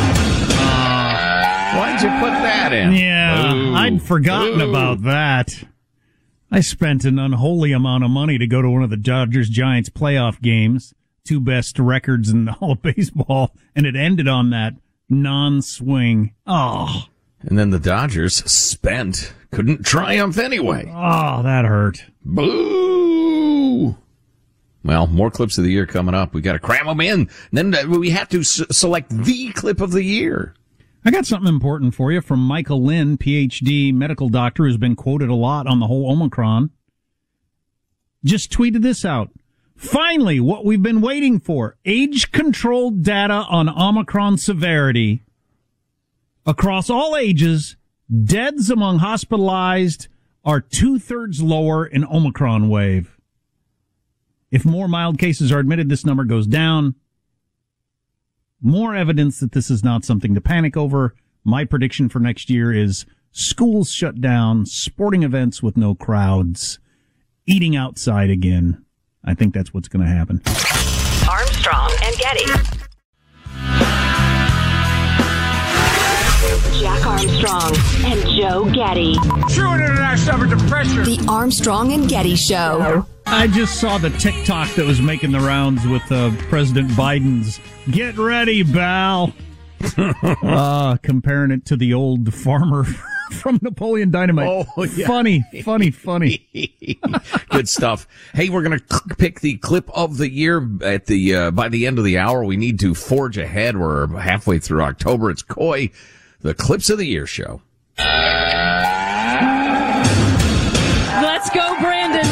Why'd 1.77 2.01
you 2.01 2.09
put 2.19 2.31
that 2.31 2.73
in? 2.73 2.93
Yeah, 2.93 3.53
Ooh. 3.53 3.75
I'd 3.75 4.01
forgotten 4.01 4.61
Ooh. 4.61 4.69
about 4.69 5.03
that. 5.03 5.63
I 6.49 6.61
spent 6.61 7.03
an 7.03 7.19
unholy 7.19 7.71
amount 7.73 8.03
of 8.03 8.09
money 8.09 8.37
to 8.37 8.47
go 8.47 8.61
to 8.61 8.69
one 8.69 8.83
of 8.83 8.89
the 8.89 8.97
Dodgers 8.97 9.49
Giants 9.49 9.89
playoff 9.89 10.41
games, 10.41 10.93
two 11.27 11.39
best 11.39 11.77
records 11.79 12.29
in 12.29 12.49
all 12.61 12.71
of 12.73 12.81
baseball, 12.81 13.53
and 13.75 13.85
it 13.85 13.95
ended 13.95 14.27
on 14.27 14.49
that 14.51 14.73
non-swing. 15.09 16.33
Oh, 16.45 17.05
And 17.41 17.57
then 17.57 17.69
the 17.69 17.79
Dodgers 17.79 18.37
spent, 18.51 19.33
couldn't 19.51 19.85
triumph 19.85 20.37
anyway. 20.37 20.91
oh, 20.93 21.43
that 21.43 21.65
hurt. 21.65 22.05
Boo! 22.23 23.95
Well, 24.83 25.07
more 25.07 25.29
clips 25.31 25.57
of 25.57 25.63
the 25.65 25.71
year 25.71 25.85
coming 25.85 26.15
up. 26.15 26.33
We 26.33 26.41
got 26.41 26.53
to 26.53 26.59
cram 26.59 26.85
them 26.87 27.01
in. 27.01 27.29
Then 27.51 27.73
uh, 27.75 27.83
we 27.87 28.09
have 28.11 28.29
to 28.29 28.39
s- 28.39 28.61
select 28.71 29.09
the 29.09 29.51
clip 29.51 29.81
of 29.81 29.91
the 29.91 30.03
year. 30.03 30.53
I 31.03 31.11
got 31.11 31.25
something 31.25 31.47
important 31.53 31.93
for 31.93 32.11
you 32.11 32.21
from 32.21 32.39
Michael 32.39 32.83
Lin, 32.83 33.17
PhD 33.17 33.93
medical 33.93 34.29
doctor, 34.29 34.63
who's 34.65 34.77
been 34.77 34.95
quoted 34.95 35.29
a 35.29 35.35
lot 35.35 35.67
on 35.67 35.79
the 35.79 35.87
whole 35.87 36.09
Omicron. 36.11 36.69
Just 38.23 38.51
tweeted 38.51 38.81
this 38.81 39.03
out. 39.05 39.29
Finally, 39.77 40.39
what 40.39 40.65
we've 40.65 40.81
been 40.81 41.01
waiting 41.01 41.39
for. 41.39 41.77
Age 41.85 42.31
controlled 42.31 43.03
data 43.03 43.45
on 43.47 43.69
Omicron 43.69 44.39
severity. 44.39 45.23
Across 46.47 46.89
all 46.89 47.15
ages, 47.15 47.77
deaths 48.23 48.71
among 48.71 48.99
hospitalized 48.99 50.07
are 50.43 50.59
two 50.59 50.97
thirds 50.97 51.43
lower 51.43 51.85
in 51.85 52.03
Omicron 52.03 52.69
wave. 52.69 53.17
If 54.49 54.65
more 54.65 54.87
mild 54.87 55.19
cases 55.19 55.51
are 55.51 55.59
admitted, 55.59 55.89
this 55.89 56.05
number 56.05 56.23
goes 56.23 56.47
down. 56.47 56.95
More 58.59 58.95
evidence 58.95 59.39
that 59.41 59.51
this 59.51 59.69
is 59.69 59.83
not 59.83 60.05
something 60.05 60.33
to 60.33 60.41
panic 60.41 60.75
over. 60.75 61.13
My 61.43 61.65
prediction 61.65 62.09
for 62.09 62.19
next 62.19 62.49
year 62.49 62.73
is 62.73 63.05
schools 63.31 63.91
shut 63.91 64.19
down, 64.21 64.65
sporting 64.65 65.21
events 65.21 65.61
with 65.61 65.77
no 65.77 65.93
crowds, 65.93 66.79
eating 67.45 67.75
outside 67.75 68.31
again. 68.31 68.83
I 69.27 69.33
think 69.33 69.53
that's 69.53 69.73
what's 69.73 69.89
going 69.89 70.05
to 70.05 70.11
happen. 70.11 70.41
Armstrong 71.29 71.91
and 72.01 72.15
Getty. 72.15 72.45
Jack 76.79 77.05
Armstrong 77.05 77.75
and 78.05 78.29
Joe 78.29 78.71
Getty. 78.73 79.15
True 79.49 79.73
international 79.73 80.45
effort 80.45 80.57
to 80.57 80.67
pressure. 80.69 81.03
The 81.03 81.25
Armstrong 81.27 81.91
and 81.91 82.07
Getty 82.07 82.37
Show. 82.37 83.05
I 83.25 83.47
just 83.47 83.81
saw 83.81 83.97
the 83.97 84.11
TikTok 84.11 84.73
that 84.75 84.85
was 84.85 85.01
making 85.01 85.31
the 85.31 85.41
rounds 85.41 85.85
with 85.85 86.09
uh, 86.09 86.31
President 86.47 86.89
Biden's 86.91 87.59
"Get 87.91 88.17
ready, 88.17 88.63
Bal," 88.63 89.33
uh, 90.43 90.97
comparing 90.97 91.51
it 91.51 91.65
to 91.65 91.75
the 91.75 91.93
old 91.93 92.33
farmer 92.33 92.83
from 93.31 93.59
Napoleon 93.61 94.11
Dynamite. 94.11 94.47
Oh, 94.47 94.83
yeah. 94.83 95.07
funny, 95.07 95.43
funny, 95.63 95.91
funny. 95.91 96.47
Good 97.49 97.69
stuff. 97.69 98.07
Hey, 98.33 98.49
we're 98.49 98.63
going 98.63 98.79
to 98.79 99.01
pick 99.17 99.41
the 99.41 99.57
clip 99.57 99.89
of 99.93 100.17
the 100.17 100.29
year 100.29 100.67
at 100.81 101.05
the 101.05 101.35
uh, 101.35 101.51
by 101.51 101.69
the 101.69 101.85
end 101.87 101.97
of 101.99 102.05
the 102.05 102.17
hour. 102.17 102.43
We 102.43 102.57
need 102.57 102.79
to 102.81 102.93
forge 102.93 103.37
ahead. 103.37 103.77
We're 103.77 104.07
halfway 104.17 104.59
through 104.59 104.81
October. 104.81 105.29
It's 105.29 105.41
Coy, 105.43 105.91
the 106.41 106.53
clips 106.53 106.89
of 106.89 106.97
the 106.97 107.07
year 107.07 107.25
show. 107.25 107.61
Let's 111.21 111.49
go, 111.49 111.75
Brandon. 111.79 112.25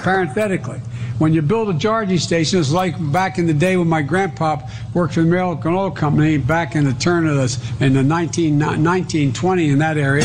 Parenthetically, 0.00 0.80
when 1.18 1.34
you 1.34 1.42
build 1.42 1.68
a 1.68 1.78
charging 1.78 2.18
station, 2.18 2.60
it's 2.60 2.70
like 2.70 2.94
back 3.12 3.38
in 3.38 3.46
the 3.46 3.54
day 3.54 3.76
when 3.76 3.88
my 3.88 4.02
grandpa 4.02 4.60
worked 4.94 5.14
for 5.14 5.22
the 5.22 5.26
American 5.26 5.74
Oil 5.74 5.90
Company 5.90 6.38
back 6.38 6.76
in 6.76 6.84
the 6.84 6.92
turn 6.94 7.26
of 7.26 7.36
the 7.36 7.84
in 7.84 7.94
the 7.94 8.02
19, 8.02 8.58
1920 8.58 9.68
in 9.68 9.78
that 9.78 9.98
area. 9.98 10.24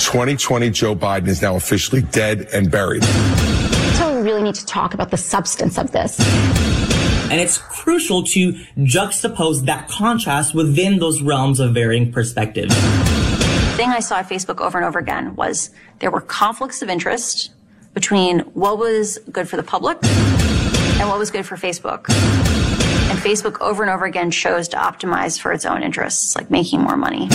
2020 0.00 0.70
Joe 0.70 0.94
Biden 0.94 1.28
is 1.28 1.40
now 1.40 1.56
officially 1.56 2.02
dead 2.02 2.48
and 2.52 2.70
buried. 2.70 3.04
So 3.94 4.14
we 4.14 4.22
really 4.22 4.42
need 4.42 4.56
to 4.56 4.66
talk 4.66 4.92
about 4.92 5.10
the 5.10 5.16
substance 5.16 5.78
of 5.78 5.92
this. 5.92 6.18
And 7.30 7.40
it's 7.40 7.58
crucial 7.58 8.22
to 8.24 8.52
juxtapose 8.78 9.66
that 9.66 9.88
contrast 9.88 10.54
within 10.54 10.98
those 10.98 11.22
realms 11.22 11.60
of 11.60 11.74
varying 11.74 12.12
perspectives. 12.12 12.74
The 12.74 13.72
thing 13.76 13.90
I 13.90 14.00
saw 14.00 14.18
at 14.18 14.28
Facebook 14.28 14.60
over 14.60 14.78
and 14.78 14.86
over 14.86 14.98
again 14.98 15.34
was 15.36 15.70
there 15.98 16.10
were 16.10 16.20
conflicts 16.20 16.82
of 16.82 16.88
interest 16.88 17.50
between 17.96 18.40
what 18.52 18.76
was 18.76 19.18
good 19.32 19.48
for 19.48 19.56
the 19.56 19.62
public 19.62 19.96
and 20.04 21.08
what 21.08 21.18
was 21.18 21.30
good 21.30 21.46
for 21.46 21.56
Facebook. 21.56 22.10
And 22.10 23.18
Facebook 23.18 23.58
over 23.62 23.82
and 23.82 23.90
over 23.90 24.04
again 24.04 24.30
chose 24.30 24.68
to 24.68 24.76
optimize 24.76 25.40
for 25.40 25.50
its 25.50 25.64
own 25.64 25.82
interests, 25.82 26.36
like 26.36 26.50
making 26.50 26.82
more 26.82 26.98
money. 26.98 27.26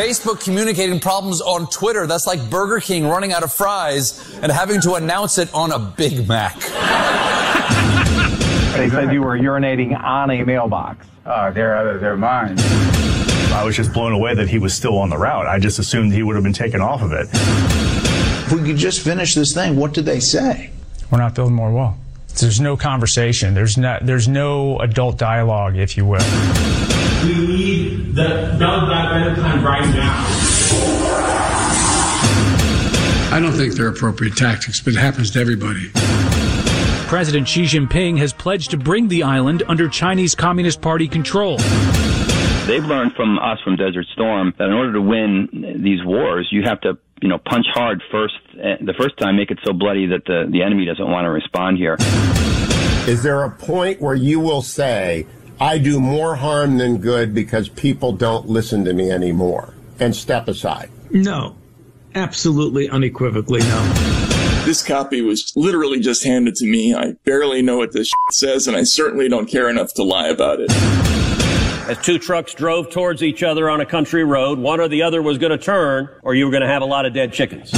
Facebook 0.00 0.42
communicating 0.42 0.98
problems 0.98 1.42
on 1.42 1.66
Twitter. 1.68 2.06
That's 2.06 2.26
like 2.26 2.48
Burger 2.48 2.80
King 2.80 3.06
running 3.06 3.32
out 3.32 3.42
of 3.42 3.52
fries 3.52 4.34
and 4.42 4.50
having 4.50 4.80
to 4.80 4.94
announce 4.94 5.36
it 5.36 5.52
on 5.52 5.72
a 5.72 5.78
Big 5.78 6.26
Mac. 6.26 6.56
They 8.70 8.88
said 8.88 9.12
you 9.12 9.20
were 9.20 9.36
urinating 9.36 10.00
on 10.00 10.30
a 10.30 10.42
mailbox. 10.42 11.04
Uh, 11.26 11.50
they're, 11.50 11.98
they're 11.98 12.16
mine. 12.16 12.54
I 13.52 13.62
was 13.62 13.76
just 13.76 13.92
blown 13.92 14.12
away 14.12 14.34
that 14.34 14.48
he 14.48 14.58
was 14.58 14.72
still 14.72 14.96
on 14.96 15.10
the 15.10 15.18
route. 15.18 15.46
I 15.46 15.58
just 15.58 15.78
assumed 15.78 16.14
he 16.14 16.22
would 16.22 16.34
have 16.34 16.44
been 16.44 16.54
taken 16.54 16.80
off 16.80 17.02
of 17.02 17.12
it. 17.12 17.28
If 18.50 18.60
we 18.60 18.66
could 18.66 18.78
just 18.78 19.02
finish 19.02 19.36
this 19.36 19.54
thing, 19.54 19.76
what 19.76 19.94
did 19.94 20.06
they 20.06 20.18
say? 20.18 20.72
We're 21.08 21.18
not 21.18 21.36
building 21.36 21.54
more 21.54 21.70
wall. 21.70 21.96
There's 22.40 22.60
no 22.60 22.76
conversation. 22.76 23.54
There's 23.54 23.78
not. 23.78 24.04
There's 24.04 24.26
no 24.26 24.80
adult 24.80 25.18
dialogue, 25.18 25.76
if 25.76 25.96
you 25.96 26.04
will. 26.04 26.18
We 27.22 27.46
need 27.46 28.14
the 28.16 28.56
Build 28.58 28.88
Back 28.88 29.12
Better 29.12 29.34
plan 29.36 29.62
right 29.62 29.86
now. 29.94 30.26
I 33.32 33.38
don't 33.40 33.52
think 33.52 33.74
they're 33.74 33.86
appropriate 33.86 34.36
tactics, 34.36 34.80
but 34.80 34.94
it 34.94 34.98
happens 34.98 35.30
to 35.30 35.40
everybody. 35.40 35.90
President 37.06 37.46
Xi 37.46 37.62
Jinping 37.62 38.18
has 38.18 38.32
pledged 38.32 38.72
to 38.72 38.76
bring 38.76 39.06
the 39.06 39.22
island 39.22 39.62
under 39.68 39.88
Chinese 39.88 40.34
Communist 40.34 40.80
Party 40.80 41.06
control. 41.06 41.58
They've 42.66 42.84
learned 42.84 43.12
from 43.14 43.38
us 43.38 43.60
from 43.62 43.76
Desert 43.76 44.06
Storm 44.12 44.54
that 44.58 44.66
in 44.66 44.72
order 44.72 44.92
to 44.94 45.00
win 45.00 45.78
these 45.82 46.04
wars, 46.04 46.48
you 46.50 46.62
have 46.64 46.80
to, 46.80 46.98
you 47.22 47.28
know, 47.28 47.38
punch 47.38 47.66
hard 47.72 48.02
first. 48.10 48.34
eh, 48.60 48.76
The 48.80 48.94
first 48.94 49.16
time, 49.18 49.36
make 49.36 49.50
it 49.50 49.58
so 49.64 49.72
bloody 49.72 50.06
that 50.06 50.24
the, 50.26 50.46
the 50.50 50.62
enemy 50.62 50.84
doesn't 50.86 51.10
want 51.10 51.24
to 51.24 51.30
respond 51.30 51.78
here. 51.78 51.96
Is 53.08 53.22
there 53.22 53.42
a 53.44 53.50
point 53.50 54.00
where 54.00 54.14
you 54.14 54.40
will 54.40 54.62
say, 54.62 55.26
I 55.60 55.78
do 55.78 56.00
more 56.00 56.36
harm 56.36 56.78
than 56.78 56.98
good 56.98 57.34
because 57.34 57.68
people 57.68 58.12
don't 58.12 58.48
listen 58.48 58.84
to 58.84 58.92
me 58.92 59.10
anymore 59.10 59.74
and 59.98 60.14
step 60.14 60.48
aside? 60.48 60.90
No. 61.10 61.56
Absolutely 62.14 62.88
unequivocally 62.88 63.60
no. 63.60 63.92
This 64.64 64.82
copy 64.82 65.22
was 65.22 65.52
literally 65.56 66.00
just 66.00 66.24
handed 66.24 66.54
to 66.56 66.66
me. 66.66 66.94
I 66.94 67.12
barely 67.24 67.62
know 67.62 67.78
what 67.78 67.92
this 67.92 68.08
shit 68.08 68.32
says, 68.34 68.66
and 68.68 68.76
I 68.76 68.82
certainly 68.82 69.28
don't 69.28 69.46
care 69.48 69.68
enough 69.70 69.94
to 69.94 70.02
lie 70.02 70.28
about 70.28 70.58
it. 70.60 70.70
As 71.90 71.98
two 71.98 72.20
trucks 72.20 72.54
drove 72.54 72.88
towards 72.92 73.20
each 73.20 73.42
other 73.42 73.68
on 73.68 73.80
a 73.80 73.84
country 73.84 74.22
road, 74.22 74.60
one 74.60 74.78
or 74.78 74.86
the 74.86 75.02
other 75.02 75.20
was 75.20 75.38
going 75.38 75.50
to 75.50 75.58
turn, 75.58 76.08
or 76.22 76.36
you 76.36 76.44
were 76.44 76.52
going 76.52 76.60
to 76.60 76.68
have 76.68 76.82
a 76.82 76.86
lot 76.86 77.04
of 77.04 77.12
dead 77.12 77.32
chickens. 77.32 77.72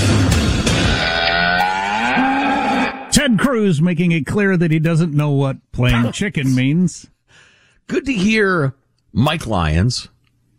Ted 3.10 3.10
Ted 3.10 3.38
Cruz 3.38 3.80
making 3.80 4.12
it 4.12 4.26
clear 4.26 4.58
that 4.58 4.70
he 4.70 4.78
doesn't 4.78 5.14
know 5.14 5.30
what 5.30 5.56
playing 5.72 6.12
chicken 6.12 6.54
means. 6.54 7.08
Good 7.86 8.04
to 8.04 8.12
hear 8.12 8.74
Mike 9.14 9.46
Lyons. 9.46 10.10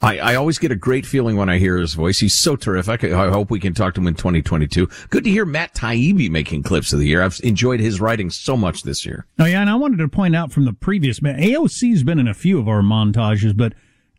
I, 0.04 0.18
I 0.18 0.36
always 0.36 0.60
get 0.60 0.70
a 0.70 0.76
great 0.76 1.06
feeling 1.06 1.38
when 1.38 1.48
I 1.48 1.58
hear 1.58 1.78
his 1.78 1.94
voice. 1.94 2.20
He's 2.20 2.34
so 2.34 2.58
terrific. 2.58 3.06
I 3.06 3.30
hope 3.30 3.50
we 3.50 3.60
can 3.60 3.74
talk 3.74 3.94
to 3.94 4.02
him 4.02 4.08
in 4.08 4.16
2022. 4.16 4.90
Good 5.10 5.24
to 5.24 5.30
hear 5.30 5.46
Matt 5.46 5.74
Taibbi 5.74 6.30
making 6.30 6.64
clips 6.64 6.92
of 6.92 7.00
the 7.00 7.08
year. 7.08 7.24
I've 7.24 7.40
enjoyed 7.42 7.80
his 7.80 8.02
writing 8.02 8.30
so 8.30 8.58
much 8.58 8.84
this 8.84 9.06
year. 9.06 9.26
Oh 9.40 9.46
yeah, 9.46 9.62
and 9.62 9.70
I 9.70 9.76
wanted 9.76 10.00
to 10.00 10.10
point 10.10 10.36
out 10.36 10.52
from 10.52 10.66
the 10.66 10.74
previous 10.74 11.22
AOC's 11.22 12.04
been 12.04 12.20
in 12.20 12.28
a 12.28 12.34
few 12.34 12.60
of 12.60 12.68
our 12.68 12.82
montages, 12.82 13.56
but 13.56 13.74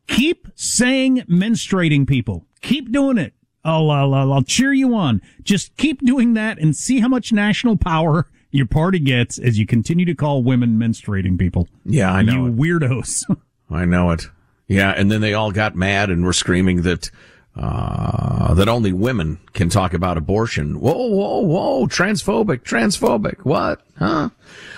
keep 0.06 0.48
saying 0.54 1.18
menstruating 1.28 2.06
people. 2.06 2.46
Keep 2.62 2.90
doing 2.90 3.18
it. 3.18 3.34
I'll, 3.62 3.90
I'll, 3.90 4.14
I'll 4.14 4.42
cheer 4.42 4.72
you 4.72 4.94
on. 4.94 5.20
Just 5.42 5.76
keep 5.76 6.00
doing 6.00 6.32
that 6.32 6.58
and 6.58 6.74
see 6.74 7.00
how 7.00 7.08
much 7.08 7.30
national 7.30 7.76
power 7.76 8.28
your 8.50 8.66
party 8.66 9.00
gets 9.00 9.38
as 9.38 9.58
you 9.58 9.66
continue 9.66 10.06
to 10.06 10.14
call 10.14 10.42
women 10.42 10.78
menstruating 10.78 11.38
people. 11.38 11.68
Yeah, 11.84 12.10
I 12.10 12.22
know. 12.22 12.46
You 12.46 12.46
it. 12.46 12.56
weirdos. 12.56 13.24
I 13.70 13.84
know 13.84 14.10
it. 14.12 14.28
Yeah, 14.66 14.90
and 14.90 15.10
then 15.10 15.20
they 15.20 15.34
all 15.34 15.52
got 15.52 15.74
mad 15.76 16.10
and 16.10 16.24
were 16.24 16.32
screaming 16.32 16.82
that 16.82 17.10
uh, 17.56 18.54
that 18.54 18.68
only 18.68 18.92
women 18.92 19.38
can 19.52 19.68
talk 19.68 19.94
about 19.94 20.16
abortion. 20.16 20.80
Whoa, 20.80 21.06
whoa, 21.06 21.40
whoa! 21.40 21.86
Transphobic, 21.86 22.62
transphobic. 22.62 23.40
What? 23.44 23.80
Huh? 23.98 24.30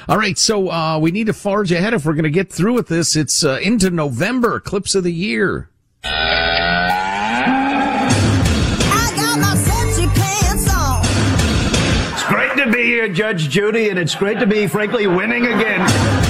All 0.08 0.18
right, 0.18 0.36
so 0.36 0.70
uh, 0.70 0.98
we 0.98 1.10
need 1.10 1.26
to 1.28 1.32
forge 1.32 1.72
ahead 1.72 1.94
if 1.94 2.04
we're 2.04 2.12
going 2.12 2.24
to 2.24 2.30
get 2.30 2.52
through 2.52 2.74
with 2.74 2.88
this. 2.88 3.16
It's 3.16 3.44
uh, 3.44 3.58
into 3.62 3.90
November, 3.90 4.60
clips 4.60 4.94
of 4.94 5.04
the 5.04 5.12
year. 5.12 5.70
It's 12.12 12.24
great 12.28 12.56
to 12.56 12.70
be 12.70 12.84
here, 12.84 13.08
Judge 13.08 13.48
Judy, 13.48 13.88
and 13.88 13.98
it's 13.98 14.14
great 14.14 14.38
to 14.40 14.46
be, 14.46 14.66
frankly, 14.66 15.06
winning 15.06 15.46
again. 15.46 16.25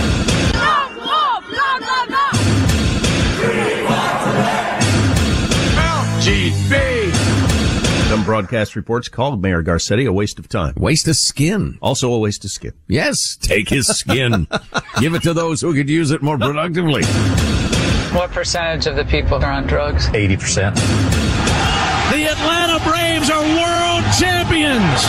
Some 8.16 8.24
broadcast 8.24 8.76
reports 8.76 9.10
called 9.10 9.42
Mayor 9.42 9.62
Garcetti 9.62 10.08
a 10.08 10.12
waste 10.12 10.38
of 10.38 10.48
time. 10.48 10.72
Waste 10.78 11.06
of 11.06 11.16
skin. 11.16 11.76
Also 11.82 12.10
a 12.10 12.18
waste 12.18 12.46
of 12.46 12.50
skin. 12.50 12.72
Yes, 12.88 13.36
take 13.36 13.68
his 13.68 13.86
skin. 13.88 14.48
Give 15.00 15.12
it 15.12 15.22
to 15.24 15.34
those 15.34 15.60
who 15.60 15.74
could 15.74 15.90
use 15.90 16.10
it 16.10 16.22
more 16.22 16.38
productively. 16.38 17.04
What 18.14 18.30
percentage 18.30 18.86
of 18.86 18.96
the 18.96 19.04
people 19.04 19.36
are 19.44 19.52
on 19.52 19.66
drugs? 19.66 20.06
80%. 20.06 20.74
The 22.10 22.24
Atlanta 22.24 22.82
Braves 22.88 23.28
are 23.28 23.42
world 23.42 24.04
champions. 24.18 25.02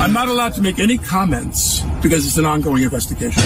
I'm 0.00 0.12
not 0.12 0.28
allowed 0.28 0.54
to 0.54 0.62
make 0.62 0.78
any 0.78 0.96
comments 0.96 1.80
because 2.00 2.28
it's 2.28 2.38
an 2.38 2.46
ongoing 2.46 2.84
investigation. 2.84 3.42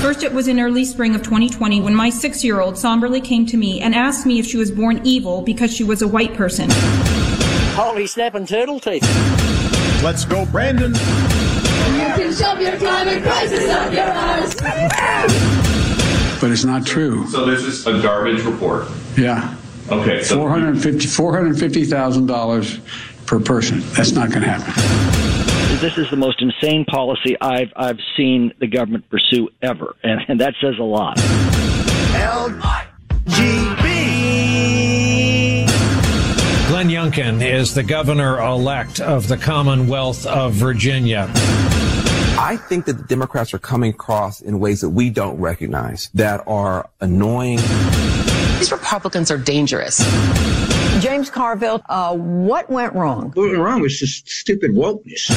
First, 0.00 0.24
it 0.24 0.32
was 0.32 0.48
in 0.48 0.58
early 0.58 0.84
spring 0.84 1.14
of 1.14 1.22
2020 1.22 1.80
when 1.82 1.94
my 1.94 2.10
six 2.10 2.42
year 2.42 2.60
old 2.60 2.76
somberly 2.76 3.20
came 3.20 3.46
to 3.46 3.56
me 3.56 3.80
and 3.80 3.94
asked 3.94 4.26
me 4.26 4.40
if 4.40 4.46
she 4.46 4.56
was 4.56 4.72
born 4.72 5.00
evil 5.04 5.42
because 5.42 5.72
she 5.72 5.84
was 5.84 6.02
a 6.02 6.08
white 6.08 6.34
person. 6.34 6.70
Holy 7.78 8.08
snapping 8.08 8.44
turtle 8.44 8.80
teeth. 8.80 9.04
Let's 10.02 10.24
go, 10.24 10.44
Brandon. 10.46 10.94
You 10.94 10.98
can 10.98 12.34
shove 12.34 12.60
your 12.60 12.76
climate 12.76 13.22
crisis 13.22 13.70
up 13.70 13.92
your 13.92 14.02
arse. 14.02 14.56
But 16.40 16.50
it's 16.50 16.64
not 16.64 16.84
true. 16.84 17.24
So 17.28 17.44
this 17.44 17.62
is 17.62 17.86
a 17.86 18.02
garbage 18.02 18.42
report. 18.42 18.88
Yeah. 19.16 19.54
Okay. 19.92 20.24
So 20.24 20.38
$450 20.38 21.06
$450,000 21.06 23.26
per 23.26 23.38
person. 23.38 23.78
That's 23.92 24.10
not 24.10 24.30
going 24.30 24.42
to 24.42 24.48
happen. 24.48 24.74
This 25.80 25.96
is 25.98 26.10
the 26.10 26.16
most 26.16 26.42
insane 26.42 26.84
policy 26.84 27.36
I've 27.40 27.72
I've 27.76 28.00
seen 28.16 28.52
the 28.58 28.66
government 28.66 29.08
pursue 29.08 29.50
ever, 29.62 29.94
and, 30.02 30.20
and 30.26 30.40
that 30.40 30.54
says 30.60 30.74
a 30.80 30.82
lot. 30.82 31.16
Glenn 33.28 33.76
Youngkin 37.08 37.42
is 37.42 37.72
the 37.72 37.82
governor 37.82 38.38
elect 38.38 39.00
of 39.00 39.28
the 39.28 39.38
Commonwealth 39.38 40.26
of 40.26 40.52
Virginia. 40.52 41.30
I 42.38 42.58
think 42.68 42.84
that 42.84 42.98
the 42.98 43.04
Democrats 43.04 43.54
are 43.54 43.58
coming 43.58 43.94
across 43.94 44.42
in 44.42 44.60
ways 44.60 44.82
that 44.82 44.90
we 44.90 45.08
don't 45.08 45.40
recognize 45.40 46.10
that 46.12 46.46
are 46.46 46.90
annoying. 47.00 47.60
These 48.58 48.70
Republicans 48.70 49.30
are 49.30 49.38
dangerous. 49.38 50.04
James 51.00 51.30
Carville, 51.30 51.80
uh, 51.88 52.14
what 52.14 52.68
went 52.68 52.92
wrong? 52.92 53.30
What 53.32 53.48
went 53.48 53.58
wrong 53.58 53.80
was 53.80 53.98
just 53.98 54.28
stupid 54.28 54.72
wokeness. 54.72 55.30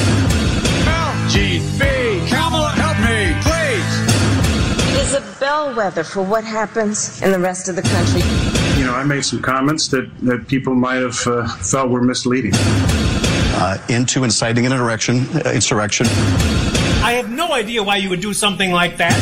LGB. 0.84 2.28
Kamala, 2.28 2.68
help 2.72 2.98
me, 2.98 3.32
please. 3.40 4.92
It 4.92 5.00
is 5.00 5.14
a 5.14 5.40
bellwether 5.40 6.04
for 6.04 6.22
what 6.22 6.44
happens 6.44 7.22
in 7.22 7.32
the 7.32 7.38
rest 7.38 7.70
of 7.70 7.76
the 7.76 7.82
country. 7.82 8.20
You 8.82 8.88
know, 8.88 8.94
I 8.96 9.04
made 9.04 9.24
some 9.24 9.40
comments 9.40 9.86
that, 9.88 10.10
that 10.22 10.48
people 10.48 10.74
might 10.74 10.96
have 10.96 11.24
uh, 11.24 11.46
felt 11.58 11.88
were 11.88 12.02
misleading. 12.02 12.50
Uh, 12.52 13.78
into 13.88 14.24
inciting 14.24 14.66
an 14.66 14.72
insurrection, 14.72 15.18
uh, 15.36 15.52
insurrection. 15.54 16.06
I 17.00 17.12
have 17.12 17.30
no 17.30 17.52
idea 17.52 17.80
why 17.84 17.98
you 17.98 18.10
would 18.10 18.20
do 18.20 18.34
something 18.34 18.72
like 18.72 18.96
that. 18.96 19.12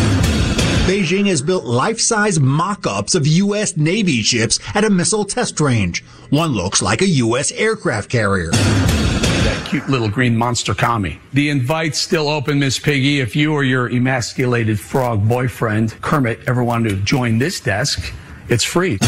Beijing 0.89 1.27
has 1.27 1.43
built 1.43 1.67
life-size 1.67 2.41
mock-ups 2.41 3.15
of 3.15 3.27
U.S. 3.27 3.77
Navy 3.77 4.23
ships 4.23 4.59
at 4.75 4.83
a 4.83 4.89
missile 4.89 5.27
test 5.27 5.61
range. 5.61 6.07
One 6.31 6.53
looks 6.53 6.81
like 6.81 7.03
a 7.03 7.09
U.S. 7.09 7.53
aircraft 7.53 8.09
carrier. 8.09 8.53
That 8.53 9.67
cute 9.69 9.91
little 9.91 10.09
green 10.09 10.39
monster 10.39 10.73
commie. 10.73 11.21
The 11.35 11.51
invite's 11.51 11.99
still 11.99 12.31
open, 12.31 12.61
Miss 12.61 12.79
Piggy. 12.79 13.21
If 13.21 13.37
you 13.37 13.53
or 13.53 13.63
your 13.63 13.91
emasculated 13.91 14.81
frog 14.81 15.29
boyfriend, 15.29 16.01
Kermit, 16.01 16.49
ever 16.49 16.65
want 16.65 16.89
to 16.89 16.97
join 16.97 17.37
this 17.37 17.61
desk, 17.61 18.15
it's 18.49 18.65
free. 18.65 18.99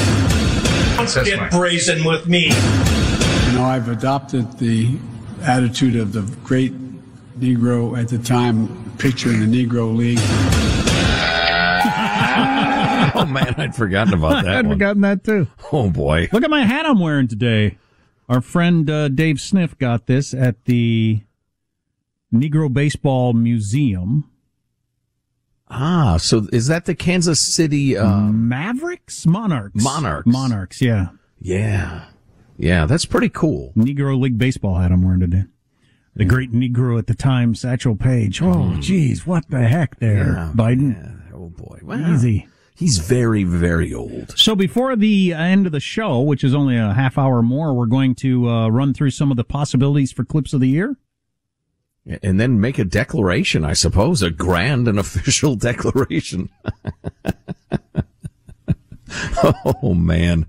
Don't 0.96 1.24
get 1.24 1.50
brazen 1.50 2.04
with 2.04 2.28
me. 2.28 2.46
You 2.46 3.58
know, 3.58 3.64
I've 3.64 3.88
adopted 3.88 4.58
the 4.58 4.96
attitude 5.42 5.96
of 5.96 6.12
the 6.12 6.22
great 6.44 6.72
Negro 7.38 8.00
at 8.00 8.08
the 8.08 8.18
time, 8.18 8.92
picture 8.98 9.30
in 9.30 9.40
the 9.40 9.46
Negro 9.66 9.94
League. 9.94 10.18
oh 13.14 13.26
man, 13.26 13.54
I'd 13.58 13.74
forgotten 13.74 14.14
about 14.14 14.44
that. 14.44 14.54
I'd 14.56 14.66
one. 14.66 14.76
forgotten 14.76 15.02
that 15.02 15.24
too. 15.24 15.46
Oh 15.72 15.90
boy. 15.90 16.28
Look 16.32 16.44
at 16.44 16.50
my 16.50 16.64
hat 16.64 16.86
I'm 16.86 17.00
wearing 17.00 17.28
today. 17.28 17.78
Our 18.28 18.40
friend 18.40 18.88
uh, 18.88 19.08
Dave 19.08 19.40
Sniff 19.40 19.76
got 19.78 20.06
this 20.06 20.32
at 20.32 20.64
the 20.64 21.22
Negro 22.32 22.72
Baseball 22.72 23.32
Museum. 23.32 24.30
Ah, 25.74 26.18
so 26.18 26.46
is 26.52 26.66
that 26.66 26.84
the 26.84 26.94
Kansas 26.94 27.54
City 27.54 27.96
um, 27.96 28.48
Mavericks? 28.48 29.24
Monarchs. 29.26 29.82
Monarchs. 29.82 30.26
Monarchs, 30.26 30.82
yeah. 30.82 31.08
Yeah. 31.40 32.04
Yeah, 32.58 32.84
that's 32.86 33.06
pretty 33.06 33.30
cool. 33.30 33.72
Negro 33.76 34.20
League 34.20 34.38
baseball 34.38 34.76
hat 34.76 34.92
I'm 34.92 35.02
wearing 35.02 35.20
today. 35.20 35.44
The 36.14 36.26
great 36.26 36.52
Negro 36.52 36.98
at 36.98 37.06
the 37.06 37.14
time, 37.14 37.54
Satchel 37.54 37.96
Paige. 37.96 38.42
Oh, 38.42 38.76
geez, 38.78 39.26
what 39.26 39.48
the 39.48 39.66
heck 39.66 39.98
there, 39.98 40.26
Yeah, 40.34 40.52
Biden? 40.54 41.22
Oh 41.34 41.48
boy. 41.48 41.78
Wow. 41.82 42.12
Easy. 42.12 42.46
He's 42.74 42.98
very, 42.98 43.44
very 43.44 43.94
old. 43.94 44.36
So 44.36 44.54
before 44.54 44.94
the 44.96 45.32
end 45.32 45.66
of 45.66 45.72
the 45.72 45.80
show, 45.80 46.20
which 46.20 46.44
is 46.44 46.54
only 46.54 46.76
a 46.76 46.92
half 46.92 47.16
hour 47.16 47.42
more, 47.42 47.72
we're 47.72 47.86
going 47.86 48.14
to 48.16 48.48
uh, 48.48 48.68
run 48.68 48.92
through 48.92 49.10
some 49.10 49.30
of 49.30 49.36
the 49.36 49.44
possibilities 49.44 50.12
for 50.12 50.24
clips 50.24 50.52
of 50.52 50.60
the 50.60 50.68
year. 50.68 50.96
And 52.22 52.40
then 52.40 52.60
make 52.60 52.78
a 52.78 52.84
declaration, 52.84 53.64
I 53.64 53.74
suppose, 53.74 54.22
a 54.22 54.30
grand 54.30 54.88
and 54.88 54.98
official 54.98 55.54
declaration. 55.54 56.48
oh 59.82 59.94
man. 59.94 60.46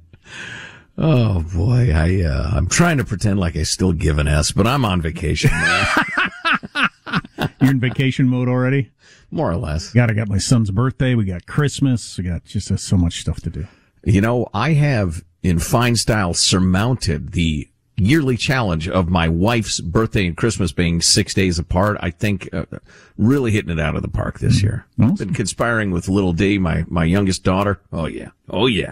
Oh 0.97 1.43
boy, 1.53 1.91
I 1.93 2.21
uh, 2.21 2.51
I'm 2.53 2.67
trying 2.67 2.97
to 2.97 3.05
pretend 3.05 3.39
like 3.39 3.55
I 3.55 3.63
still 3.63 3.93
give 3.93 4.19
an 4.19 4.27
S, 4.27 4.51
but 4.51 4.67
I'm 4.67 4.85
on 4.85 5.01
vacation. 5.01 5.51
You're 7.61 7.71
in 7.71 7.79
vacation 7.79 8.27
mode 8.27 8.47
already? 8.47 8.91
More 9.31 9.49
or 9.49 9.55
less. 9.55 9.91
Got 9.91 10.11
I 10.11 10.13
got 10.13 10.27
my 10.29 10.37
son's 10.37 10.69
birthday. 10.69 11.15
We 11.15 11.25
got 11.25 11.47
Christmas. 11.47 12.17
We 12.17 12.25
got 12.25 12.45
just 12.45 12.71
uh, 12.71 12.77
so 12.77 12.97
much 12.97 13.21
stuff 13.21 13.41
to 13.41 13.49
do. 13.49 13.67
You 14.03 14.21
know, 14.21 14.47
I 14.53 14.73
have 14.73 15.23
in 15.41 15.59
fine 15.59 15.95
style 15.95 16.33
surmounted 16.33 17.31
the 17.31 17.69
yearly 17.95 18.37
challenge 18.37 18.89
of 18.89 19.09
my 19.09 19.29
wife's 19.29 19.79
birthday 19.79 20.25
and 20.25 20.35
Christmas 20.35 20.71
being 20.71 21.01
six 21.01 21.33
days 21.33 21.59
apart. 21.59 21.97
I 22.01 22.09
think 22.09 22.49
uh, 22.53 22.65
really 23.17 23.51
hitting 23.51 23.71
it 23.71 23.79
out 23.79 23.95
of 23.95 24.01
the 24.01 24.07
park 24.07 24.39
this 24.39 24.61
year. 24.63 24.85
Awesome. 24.99 25.15
Been 25.15 25.33
conspiring 25.33 25.91
with 25.91 26.07
little 26.09 26.33
D, 26.33 26.57
my 26.57 26.85
my 26.87 27.05
youngest 27.05 27.43
daughter. 27.43 27.79
Oh 27.91 28.05
yeah, 28.07 28.29
oh 28.49 28.67
yeah. 28.67 28.91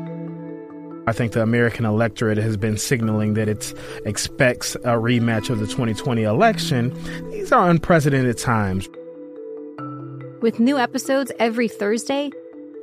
I 1.07 1.13
think 1.13 1.31
the 1.33 1.41
American 1.41 1.85
electorate 1.85 2.37
has 2.37 2.57
been 2.57 2.77
signaling 2.77 3.33
that 3.33 3.47
it 3.49 3.73
expects 4.05 4.75
a 4.75 4.95
rematch 4.97 5.49
of 5.49 5.59
the 5.59 5.65
2020 5.67 6.23
election. 6.23 6.93
These 7.31 7.51
are 7.51 7.69
unprecedented 7.69 8.37
times. 8.37 8.87
With 10.41 10.59
new 10.59 10.77
episodes 10.77 11.31
every 11.39 11.67
Thursday, 11.67 12.29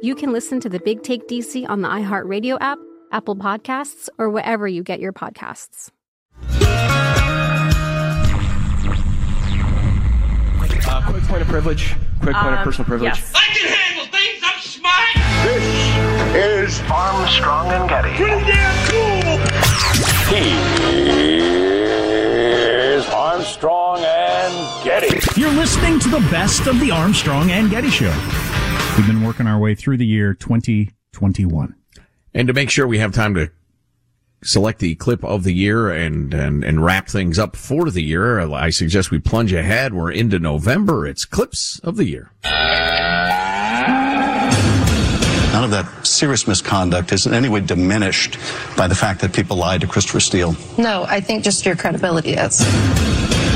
you 0.03 0.15
can 0.15 0.33
listen 0.33 0.61
to 0.61 0.69
the 0.69 0.81
Big 0.81 1.03
Take 1.03 1.27
DC 1.29 1.69
on 1.69 1.83
the 1.83 1.89
iHeartRadio 1.89 2.59
app, 2.61 2.79
Apple 3.13 3.37
Podcasts, 3.37 4.09
or 4.19 4.31
wherever 4.31 4.67
you 4.69 4.83
get 4.83 5.01
your 5.01 5.13
podcasts. 5.13 5.91
Uh, 10.91 11.03
quick 11.11 11.23
point 11.25 11.43
of 11.43 11.49
privilege. 11.49 11.95
Quick 12.23 12.35
point 12.35 12.53
of 12.55 12.59
Um, 12.59 12.65
personal 12.65 12.87
privilege. 12.87 13.13
yes. 13.15 13.33
I 13.35 13.47
can 13.55 13.69
handle 13.69 14.07
things. 14.07 14.43
I'm 14.43 14.61
smart. 14.61 15.88
This 16.33 16.75
is 16.75 16.91
Armstrong 16.91 17.69
and 17.69 17.89
Getty. 17.89 18.15
Pretty 18.15 18.45
damn 18.45 18.89
cool. 18.91 19.39
He 20.35 20.51
is 22.53 23.07
Armstrong 23.09 24.01
and 24.01 24.85
Getty. 24.85 25.41
You're 25.41 25.53
listening 25.53 25.99
to 26.01 26.09
the 26.11 26.21
best 26.31 26.67
of 26.67 26.79
the 26.81 26.91
Armstrong 26.91 27.51
and 27.51 27.71
Getty 27.71 27.89
Show. 27.89 28.15
We've 28.97 29.07
been 29.07 29.25
working 29.25 29.47
our 29.47 29.59
way 29.59 29.75
through 29.75 29.97
the 29.97 30.07
year 30.07 30.35
2021. 30.35 31.75
And 32.35 32.49
to 32.49 32.55
make 32.55 32.69
sure 32.69 32.87
we 32.87 32.99
have 32.99 33.13
time 33.13 33.35
to 33.35 33.51
select 34.45 34.81
the 34.81 34.97
clip 34.97 35.25
of 35.25 35.45
the 35.45 35.53
year 35.53 35.89
and, 35.89 36.35
and, 36.35 36.63
and 36.63 36.85
wrap 36.85 37.09
things 37.09 37.39
up 37.39 37.57
for 37.57 37.91
the 37.91 38.03
year, 38.03 38.39
I 38.39 38.69
suggest 38.69 39.11
we 39.11 39.19
plunge 39.19 39.55
ahead. 39.55 39.95
We're 39.95 40.13
into 40.13 40.39
November. 40.39 41.07
It's 41.07 41.25
clips 41.25 41.81
of 41.83 41.97
the 41.97 42.05
year. 42.05 42.33
None 45.59 45.65
of 45.65 45.71
that 45.73 46.07
serious 46.07 46.47
misconduct 46.47 47.11
is 47.11 47.27
in 47.27 47.35
any 47.35 47.49
way 47.49 47.59
diminished 47.59 48.39
by 48.77 48.87
the 48.87 48.95
fact 48.95 49.21
that 49.23 49.33
people 49.33 49.57
lied 49.57 49.81
to 49.81 49.89
Christopher 49.89 50.21
Steele. 50.21 50.55
No, 50.79 51.05
I 51.09 51.21
think 51.21 51.43
just 51.43 51.67
your 51.67 51.75
credibility 51.75 52.35
is. 52.35 52.63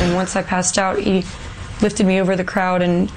And 0.00 0.12
once 0.16 0.34
I 0.34 0.42
passed 0.42 0.78
out, 0.78 0.98
he 0.98 1.24
lifted 1.80 2.04
me 2.04 2.20
over 2.20 2.34
the 2.34 2.42
crowd 2.42 2.82
and, 2.82 3.08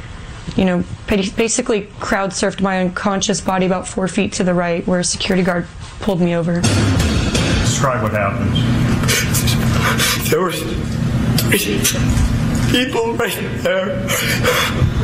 you 0.56 0.65
know, 0.65 0.84
basically 1.08 1.88
crowd 2.00 2.30
surfed 2.30 2.62
my 2.62 2.80
unconscious 2.80 3.41
body 3.41 3.65
about 3.65 3.88
four 3.88 4.08
feet 4.08 4.34
to 4.34 4.43
the 4.43 4.54
right, 4.54 4.86
where 4.86 5.00
a 5.00 5.04
security 5.04 5.43
guard 5.43 5.65
pulled 6.02 6.21
me 6.21 6.36
over. 6.36 6.62
Describe 6.62 8.04
what 8.04 8.12
happened. 8.12 8.56
There 10.30 10.41
were 10.41 10.52
people 12.69 13.15
right 13.15 13.63
there. 13.63 14.94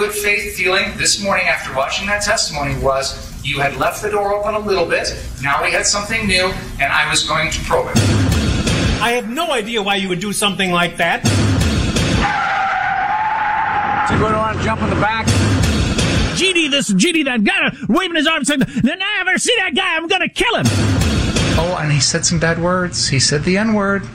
My 0.00 0.06
good 0.06 0.14
faith 0.14 0.56
feeling 0.56 0.96
this 0.96 1.22
morning 1.22 1.46
after 1.46 1.76
watching 1.76 2.06
that 2.06 2.22
testimony 2.22 2.74
was 2.82 3.30
you 3.44 3.60
had 3.60 3.76
left 3.76 4.00
the 4.00 4.08
door 4.08 4.32
open 4.32 4.54
a 4.54 4.58
little 4.58 4.86
bit, 4.86 5.14
now 5.42 5.62
we 5.62 5.72
had 5.72 5.84
something 5.84 6.26
new, 6.26 6.46
and 6.80 6.90
I 6.90 7.10
was 7.10 7.28
going 7.28 7.50
to 7.50 7.60
probe 7.64 7.88
it. 7.90 7.98
I 9.02 9.10
have 9.10 9.28
no 9.28 9.50
idea 9.50 9.82
why 9.82 9.96
you 9.96 10.08
would 10.08 10.20
do 10.20 10.32
something 10.32 10.72
like 10.72 10.96
that. 10.96 11.26
So 14.08 14.14
you 14.14 14.20
going 14.20 14.32
around 14.32 14.56
and 14.56 14.64
jump 14.64 14.80
in 14.80 14.88
the 14.88 14.96
back? 14.96 15.26
GD 16.34 16.70
this, 16.70 16.90
GD 16.90 17.26
that, 17.26 17.44
guy 17.44 17.76
waving 17.86 18.16
his 18.16 18.26
arms 18.26 18.48
saying, 18.48 18.60
then 18.82 19.02
I 19.02 19.18
ever 19.20 19.36
see 19.36 19.54
that 19.58 19.74
guy, 19.74 19.96
I'm 19.96 20.06
gonna 20.06 20.30
kill 20.30 20.56
him. 20.56 20.64
Oh, 21.58 21.76
and 21.78 21.92
he 21.92 22.00
said 22.00 22.24
some 22.24 22.40
bad 22.40 22.58
words. 22.58 23.06
He 23.06 23.20
said 23.20 23.44
the 23.44 23.58
N 23.58 23.74
word. 23.74 24.08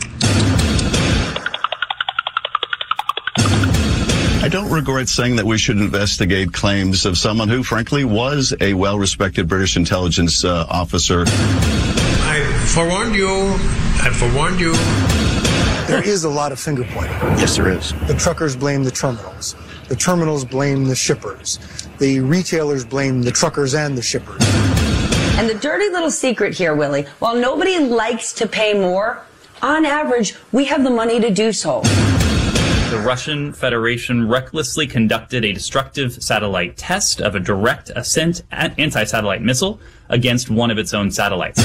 I 4.46 4.48
don't 4.48 4.70
regret 4.70 5.10
saying 5.10 5.38
that 5.38 5.46
we 5.48 5.58
should 5.58 5.78
investigate 5.78 6.54
claims 6.54 7.08
of 7.08 7.18
someone 7.18 7.50
who, 7.50 7.64
frankly, 7.64 8.06
was 8.06 8.54
a 8.62 8.76
well 8.76 9.00
respected 9.00 9.48
British 9.48 9.76
intelligence 9.76 10.46
uh, 10.46 10.68
officer. 10.70 11.24
I 11.28 12.44
forewarned 12.68 13.16
you. 13.16 13.28
I 13.28 14.12
forewarned 14.14 14.60
you. 14.60 14.74
There 15.88 16.08
is 16.08 16.26
a 16.26 16.30
lot 16.30 16.52
of 16.52 16.60
finger 16.60 16.84
pointing. 16.92 17.18
Yes, 17.40 17.56
there 17.56 17.72
is. 17.72 17.92
The 18.06 18.14
truckers 18.14 18.56
blame 18.56 18.84
the 18.84 18.92
terminals. 18.92 19.56
The 19.88 19.96
terminals 19.96 20.46
blame 20.46 20.84
the 20.84 20.96
shippers. 20.96 21.58
The 21.98 22.20
retailers 22.20 22.86
blame 22.86 23.24
the 23.24 23.32
truckers 23.32 23.74
and 23.74 23.98
the 23.98 24.04
shippers. 24.04 24.44
And 25.40 25.50
the 25.50 25.56
dirty 25.56 25.90
little 25.90 26.12
secret 26.12 26.54
here, 26.54 26.76
Willie, 26.76 27.08
while 27.18 27.36
nobody 27.36 27.80
likes 27.80 28.32
to 28.34 28.48
pay 28.48 28.76
more, 28.76 29.24
On 29.64 29.86
average, 29.86 30.36
we 30.52 30.66
have 30.66 30.84
the 30.84 30.92
money 30.92 31.20
to 31.20 31.32
do 31.32 31.52
so. 31.52 31.82
The 32.92 33.00
Russian 33.00 33.52
Federation 33.52 34.30
recklessly 34.30 34.86
conducted 34.86 35.44
a 35.44 35.52
destructive 35.52 36.22
satellite 36.22 36.78
test 36.78 37.20
of 37.20 37.34
a 37.34 37.40
direct 37.40 37.90
ascent 37.96 38.44
anti-satellite 38.52 39.42
missile 39.42 39.80
against 40.10 40.52
one 40.52 40.70
of 40.70 40.78
its 40.78 40.94
own 40.94 41.10
satellites. 41.10 41.60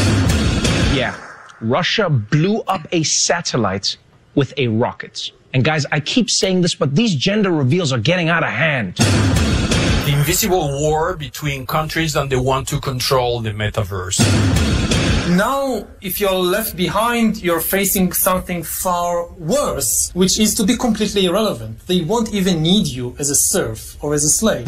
Yeah, 0.94 1.14
Russia 1.60 2.08
blew 2.08 2.60
up 2.62 2.88
a 2.92 3.02
satellite 3.02 3.98
with 4.34 4.54
a 4.56 4.68
rocket. 4.68 5.30
And 5.52 5.62
guys, 5.62 5.84
I 5.92 6.00
keep 6.00 6.30
saying 6.30 6.62
this, 6.62 6.74
but 6.74 6.96
these 6.96 7.14
gender 7.14 7.50
reveals 7.50 7.92
are 7.92 7.98
getting 7.98 8.30
out 8.30 8.42
of 8.42 8.48
hand. 8.48 8.96
The 8.96 10.14
invisible 10.16 10.80
war 10.80 11.16
between 11.16 11.66
countries 11.66 12.16
and 12.16 12.30
they 12.30 12.36
want 12.36 12.66
to 12.68 12.80
control 12.80 13.40
the 13.40 13.50
metaverse. 13.50 14.89
Now, 15.36 15.86
if 16.00 16.20
you're 16.20 16.32
left 16.32 16.76
behind, 16.76 17.42
you're 17.42 17.60
facing 17.60 18.12
something 18.12 18.62
far 18.62 19.30
worse, 19.34 20.10
which 20.12 20.38
is 20.38 20.54
to 20.54 20.64
be 20.64 20.76
completely 20.76 21.26
irrelevant. 21.26 21.86
They 21.86 22.00
won't 22.02 22.34
even 22.34 22.62
need 22.62 22.86
you 22.88 23.14
as 23.18 23.30
a 23.30 23.36
serf 23.36 24.02
or 24.02 24.14
as 24.14 24.24
a 24.24 24.28
slave. 24.28 24.66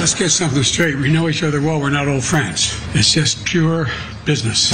Let's 0.00 0.14
get 0.14 0.30
something 0.30 0.64
straight. 0.64 0.96
We 0.96 1.12
know 1.12 1.28
each 1.28 1.44
other 1.44 1.60
well. 1.60 1.80
We're 1.80 1.90
not 1.90 2.08
old 2.08 2.24
friends. 2.24 2.76
It's 2.92 3.12
just 3.12 3.44
pure 3.44 3.86
business. 4.24 4.70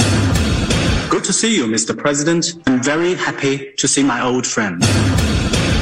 Good 1.09 1.23
to 1.25 1.33
see 1.33 1.55
you, 1.55 1.67
Mr. 1.67 1.95
President. 1.95 2.55
I'm 2.65 2.81
very 2.81 3.13
happy 3.13 3.73
to 3.77 3.87
see 3.87 4.03
my 4.03 4.23
old 4.23 4.47
friend. 4.47 4.79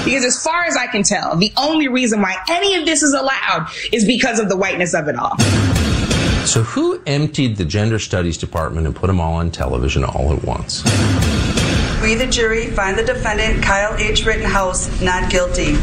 Because 0.04 0.26
as 0.26 0.42
far 0.44 0.64
as 0.66 0.76
I 0.76 0.88
can 0.88 1.04
tell, 1.04 1.36
the 1.36 1.54
only 1.58 1.88
reason 1.88 2.22
why 2.22 2.36
any 2.50 2.76
of 2.76 2.86
this 2.86 3.04
is 3.04 3.14
allowed 3.14 3.70
is 3.92 4.06
because 4.06 4.40
of 4.40 4.50
the 4.50 4.58
whiteness 4.58 4.94
of 4.94 5.08
it 5.08 5.16
all. 5.16 5.36
So 6.48 6.64
who 6.64 7.02
emptied 7.06 7.58
the 7.58 7.66
gender 7.66 8.00
studies 8.00 8.38
department 8.38 8.88
and 8.88 8.96
put 8.96 9.08
them 9.08 9.20
all 9.20 9.34
on 9.34 9.52
television 9.52 10.06
all 10.06 10.32
at 10.32 10.46
once? 10.46 10.82
We, 12.02 12.16
the 12.16 12.26
jury, 12.26 12.68
find 12.68 12.98
the 12.98 13.04
defendant, 13.04 13.62
Kyle 13.62 13.94
H. 13.98 14.26
Rittenhouse, 14.26 15.02
not 15.02 15.30
guilty. 15.30 15.74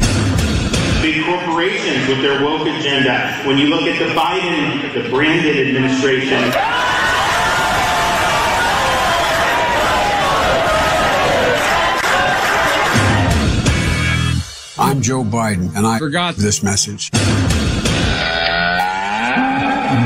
Big 1.02 1.22
corporations 1.26 2.08
with 2.08 2.22
their 2.22 2.42
woke 2.42 2.66
agenda. 2.66 3.42
When 3.46 3.58
you 3.58 3.66
look 3.66 3.82
at 3.82 3.98
the 3.98 4.14
Biden, 4.18 4.94
the 4.94 5.10
Brandon 5.10 5.58
administration. 5.66 6.50
I'm 14.78 15.02
Joe 15.02 15.24
Biden, 15.24 15.76
and 15.76 15.86
I 15.86 15.98
forgot 15.98 16.36
this 16.36 16.62
message. 16.62 17.10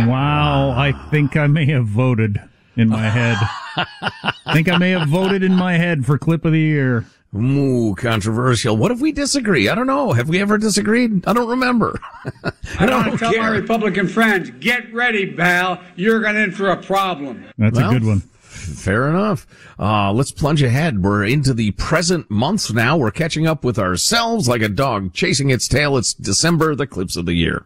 Wow, 0.06 0.37
I 0.78 0.92
think 1.10 1.36
I 1.36 1.48
may 1.48 1.66
have 1.66 1.86
voted 1.86 2.40
in 2.76 2.88
my 2.88 3.02
head. 3.02 3.36
I 3.76 4.32
think 4.52 4.68
I 4.68 4.78
may 4.78 4.90
have 4.90 5.08
voted 5.08 5.42
in 5.42 5.52
my 5.54 5.76
head 5.76 6.06
for 6.06 6.16
clip 6.18 6.44
of 6.44 6.52
the 6.52 6.60
year. 6.60 7.04
Ooh, 7.34 7.96
controversial. 7.98 8.76
What 8.76 8.92
if 8.92 9.00
we 9.00 9.10
disagree? 9.10 9.68
I 9.68 9.74
don't 9.74 9.88
know. 9.88 10.12
Have 10.12 10.28
we 10.28 10.40
ever 10.40 10.56
disagreed? 10.56 11.26
I 11.26 11.32
don't 11.32 11.48
remember. 11.48 11.98
I 12.78 12.86
don't 12.86 13.06
want 13.06 13.12
to 13.12 13.18
tell 13.18 13.36
my 13.36 13.48
Republican 13.48 14.06
friends, 14.06 14.50
get 14.60 14.94
ready, 14.94 15.34
pal. 15.34 15.82
You're 15.96 16.20
going 16.20 16.36
in 16.36 16.52
for 16.52 16.68
a 16.68 16.76
problem. 16.80 17.44
That's 17.58 17.76
Well, 17.76 17.90
a 17.90 17.92
good 17.94 18.04
one. 18.06 18.20
Fair 18.20 19.08
enough. 19.08 19.46
Uh, 19.78 20.12
let's 20.12 20.30
plunge 20.30 20.62
ahead. 20.62 21.02
We're 21.02 21.24
into 21.24 21.54
the 21.54 21.72
present 21.72 22.30
month 22.30 22.72
now. 22.72 22.96
We're 22.96 23.10
catching 23.10 23.46
up 23.46 23.64
with 23.64 23.78
ourselves 23.78 24.48
like 24.48 24.62
a 24.62 24.68
dog 24.68 25.12
chasing 25.12 25.50
its 25.50 25.66
tail. 25.68 25.96
It's 25.96 26.14
December, 26.14 26.74
the 26.74 26.86
clips 26.86 27.16
of 27.16 27.26
the 27.26 27.34
year. 27.34 27.64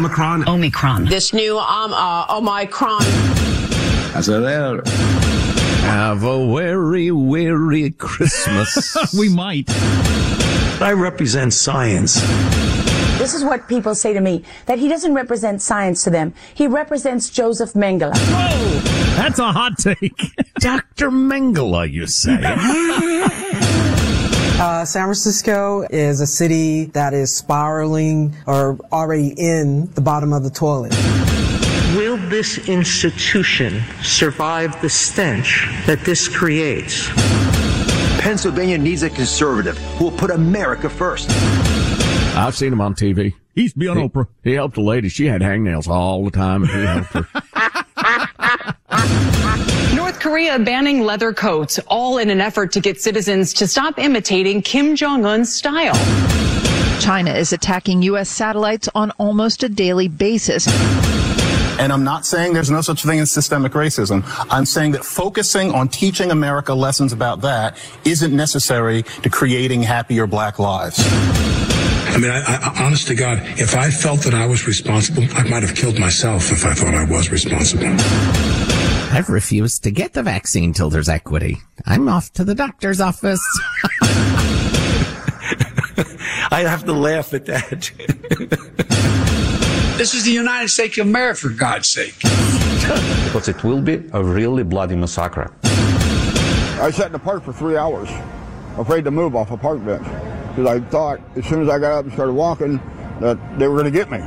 Omicron. 0.00 0.48
Omicron. 0.48 1.04
This 1.04 1.34
new 1.34 1.58
um, 1.58 1.92
uh, 1.92 2.24
Omicron. 2.30 3.02
Have 5.82 6.24
a 6.24 6.54
very, 6.56 7.10
very 7.10 7.90
Christmas. 7.90 8.96
we 9.18 9.28
might. 9.28 9.68
I 10.80 10.94
represent 10.96 11.52
science. 11.52 12.18
This 13.18 13.34
is 13.34 13.44
what 13.44 13.68
people 13.68 13.94
say 13.94 14.14
to 14.14 14.22
me 14.22 14.42
that 14.64 14.78
he 14.78 14.88
doesn't 14.88 15.12
represent 15.12 15.60
science 15.60 16.02
to 16.04 16.10
them. 16.10 16.32
He 16.54 16.66
represents 16.66 17.28
Joseph 17.28 17.74
Mengele. 17.74 18.16
Whoa! 18.16 18.80
That's 19.16 19.38
a 19.38 19.52
hot 19.52 19.76
take. 19.76 20.16
Dr. 20.60 21.10
Mengele, 21.10 21.92
you 21.92 22.06
say? 22.06 22.38
Uh, 24.60 24.84
San 24.84 25.04
Francisco 25.04 25.86
is 25.90 26.20
a 26.20 26.26
city 26.26 26.84
that 26.86 27.14
is 27.14 27.34
spiraling 27.34 28.36
or 28.46 28.78
already 28.92 29.34
in 29.36 29.90
the 29.94 30.00
bottom 30.00 30.32
of 30.32 30.42
the 30.42 30.50
toilet. 30.50 30.90
Will 31.96 32.16
this 32.28 32.68
institution 32.68 33.82
survive 34.02 34.80
the 34.82 34.88
stench 34.88 35.66
that 35.86 36.00
this 36.04 36.28
creates? 36.28 37.08
Pennsylvania 38.20 38.78
needs 38.78 39.02
a 39.02 39.10
conservative 39.10 39.78
who 39.96 40.04
will 40.04 40.18
put 40.18 40.30
America 40.30 40.90
first. 40.90 41.30
I've 42.36 42.54
seen 42.54 42.72
him 42.72 42.80
on 42.80 42.94
TV. 42.94 43.34
He 43.54 43.62
used 43.62 43.74
to 43.74 43.80
be 43.80 43.88
on 43.88 43.96
he, 43.96 44.08
Oprah. 44.08 44.28
He 44.44 44.52
helped 44.52 44.76
a 44.76 44.82
lady. 44.82 45.08
She 45.08 45.26
had 45.26 45.40
hangnails 45.40 45.88
all 45.88 46.24
the 46.24 46.30
time. 46.30 46.62
And 46.62 46.70
he 46.70 46.80
helped 46.86 47.12
her. 47.12 47.42
North 50.20 50.32
Korea 50.34 50.58
banning 50.58 51.00
leather 51.00 51.32
coats, 51.32 51.78
all 51.86 52.18
in 52.18 52.28
an 52.28 52.42
effort 52.42 52.72
to 52.72 52.80
get 52.80 53.00
citizens 53.00 53.54
to 53.54 53.66
stop 53.66 53.98
imitating 53.98 54.60
Kim 54.60 54.94
Jong 54.94 55.24
un's 55.24 55.54
style. 55.54 55.94
China 57.00 57.32
is 57.32 57.54
attacking 57.54 58.02
U.S. 58.02 58.28
satellites 58.28 58.86
on 58.94 59.12
almost 59.12 59.62
a 59.62 59.68
daily 59.70 60.08
basis. 60.08 60.66
And 61.78 61.90
I'm 61.90 62.04
not 62.04 62.26
saying 62.26 62.52
there's 62.52 62.70
no 62.70 62.82
such 62.82 63.02
thing 63.02 63.18
as 63.20 63.30
systemic 63.30 63.72
racism. 63.72 64.22
I'm 64.50 64.66
saying 64.66 64.92
that 64.92 65.06
focusing 65.06 65.72
on 65.72 65.88
teaching 65.88 66.30
America 66.30 66.74
lessons 66.74 67.14
about 67.14 67.40
that 67.40 67.78
isn't 68.04 68.36
necessary 68.36 69.04
to 69.22 69.30
creating 69.30 69.82
happier 69.84 70.26
black 70.26 70.58
lives. 70.58 70.98
I 71.02 72.18
mean, 72.18 72.30
I, 72.30 72.42
I, 72.42 72.84
honest 72.84 73.06
to 73.08 73.14
God, 73.14 73.38
if 73.58 73.74
I 73.74 73.90
felt 73.90 74.20
that 74.22 74.34
I 74.34 74.44
was 74.44 74.66
responsible, 74.66 75.24
I 75.32 75.44
might 75.48 75.62
have 75.62 75.74
killed 75.74 75.98
myself 75.98 76.52
if 76.52 76.66
I 76.66 76.74
thought 76.74 76.94
I 76.94 77.04
was 77.10 77.30
responsible. 77.30 77.96
I've 79.12 79.28
refused 79.28 79.82
to 79.84 79.90
get 79.90 80.12
the 80.12 80.22
vaccine 80.22 80.72
till 80.72 80.88
there's 80.88 81.08
equity. 81.08 81.58
I'm 81.84 82.08
off 82.08 82.32
to 82.34 82.44
the 82.44 82.54
doctor's 82.54 83.00
office. 83.00 83.40
I 86.52 86.64
have 86.66 86.84
to 86.84 86.92
laugh 86.92 87.34
at 87.34 87.46
that. 87.46 87.90
This 89.98 90.14
is 90.14 90.24
the 90.24 90.30
United 90.30 90.68
States 90.68 90.96
of 90.98 91.08
America, 91.08 91.40
for 91.40 91.48
God's 91.50 91.88
sake. 91.88 92.14
Because 92.20 93.48
it 93.48 93.62
will 93.64 93.82
be 93.82 94.02
a 94.12 94.22
really 94.22 94.62
bloody 94.62 94.94
massacre. 94.96 95.52
I 95.64 96.90
sat 96.90 97.06
in 97.06 97.12
the 97.12 97.18
park 97.18 97.42
for 97.42 97.52
three 97.52 97.76
hours, 97.76 98.08
afraid 98.78 99.04
to 99.04 99.10
move 99.10 99.34
off 99.34 99.50
a 99.50 99.56
park 99.56 99.84
bench, 99.84 100.06
because 100.48 100.66
I 100.66 100.80
thought 100.88 101.20
as 101.36 101.44
soon 101.46 101.62
as 101.62 101.68
I 101.68 101.78
got 101.78 101.98
up 101.98 102.04
and 102.04 102.14
started 102.14 102.32
walking 102.32 102.80
that 103.20 103.58
they 103.58 103.68
were 103.68 103.74
going 103.74 103.92
to 103.92 103.98
get 103.98 104.10
me. 104.10 104.20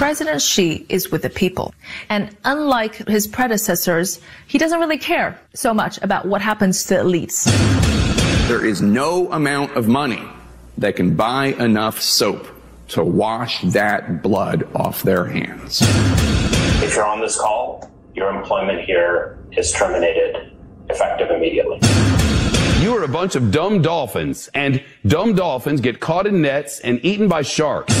President 0.00 0.40
Xi 0.40 0.86
is 0.88 1.12
with 1.12 1.20
the 1.20 1.28
people. 1.28 1.74
And 2.08 2.34
unlike 2.46 3.06
his 3.06 3.26
predecessors, 3.26 4.18
he 4.46 4.56
doesn't 4.56 4.80
really 4.80 4.96
care 4.96 5.38
so 5.52 5.74
much 5.74 5.98
about 6.00 6.24
what 6.24 6.40
happens 6.40 6.84
to 6.84 6.94
elites. 6.94 7.44
There 8.48 8.64
is 8.64 8.80
no 8.80 9.30
amount 9.30 9.76
of 9.76 9.88
money 9.88 10.22
that 10.78 10.96
can 10.96 11.14
buy 11.14 11.48
enough 11.58 12.00
soap 12.00 12.48
to 12.88 13.04
wash 13.04 13.60
that 13.60 14.22
blood 14.22 14.66
off 14.74 15.02
their 15.02 15.26
hands. 15.26 15.82
If 16.82 16.94
you're 16.94 17.04
on 17.04 17.20
this 17.20 17.38
call, 17.38 17.90
your 18.14 18.30
employment 18.34 18.80
here 18.80 19.38
is 19.52 19.70
terminated 19.70 20.56
effective 20.88 21.28
immediately. 21.28 21.78
You 22.80 22.96
are 22.96 23.02
a 23.02 23.08
bunch 23.08 23.34
of 23.36 23.50
dumb 23.50 23.82
dolphins, 23.82 24.48
and 24.54 24.82
dumb 25.06 25.34
dolphins 25.34 25.82
get 25.82 26.00
caught 26.00 26.26
in 26.26 26.40
nets 26.40 26.80
and 26.80 27.04
eaten 27.04 27.28
by 27.28 27.42
sharks. 27.42 27.94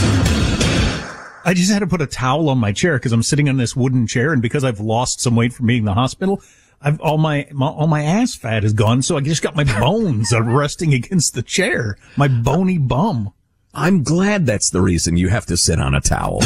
I 1.44 1.54
just 1.54 1.72
had 1.72 1.78
to 1.78 1.86
put 1.86 2.02
a 2.02 2.06
towel 2.06 2.50
on 2.50 2.58
my 2.58 2.72
chair 2.72 2.98
because 2.98 3.12
I'm 3.12 3.22
sitting 3.22 3.48
on 3.48 3.56
this 3.56 3.74
wooden 3.74 4.06
chair, 4.06 4.32
and 4.32 4.42
because 4.42 4.62
I've 4.62 4.80
lost 4.80 5.20
some 5.20 5.36
weight 5.36 5.52
from 5.54 5.66
being 5.66 5.80
in 5.80 5.84
the 5.86 5.94
hospital, 5.94 6.42
I've 6.82 7.00
all 7.00 7.18
my, 7.18 7.46
my 7.52 7.66
all 7.66 7.86
my 7.86 8.02
ass 8.02 8.34
fat 8.34 8.64
is 8.64 8.72
gone, 8.72 9.02
so 9.02 9.16
I 9.16 9.20
just 9.20 9.42
got 9.42 9.56
my 9.56 9.64
bones 9.80 10.32
are 10.32 10.42
resting 10.42 10.92
against 10.92 11.34
the 11.34 11.42
chair, 11.42 11.96
my 12.16 12.28
bony 12.28 12.78
bum. 12.78 13.32
I'm 13.72 14.02
glad 14.02 14.46
that's 14.46 14.70
the 14.70 14.82
reason 14.82 15.16
you 15.16 15.28
have 15.28 15.46
to 15.46 15.56
sit 15.56 15.80
on 15.80 15.94
a 15.94 16.00
towel. 16.00 16.40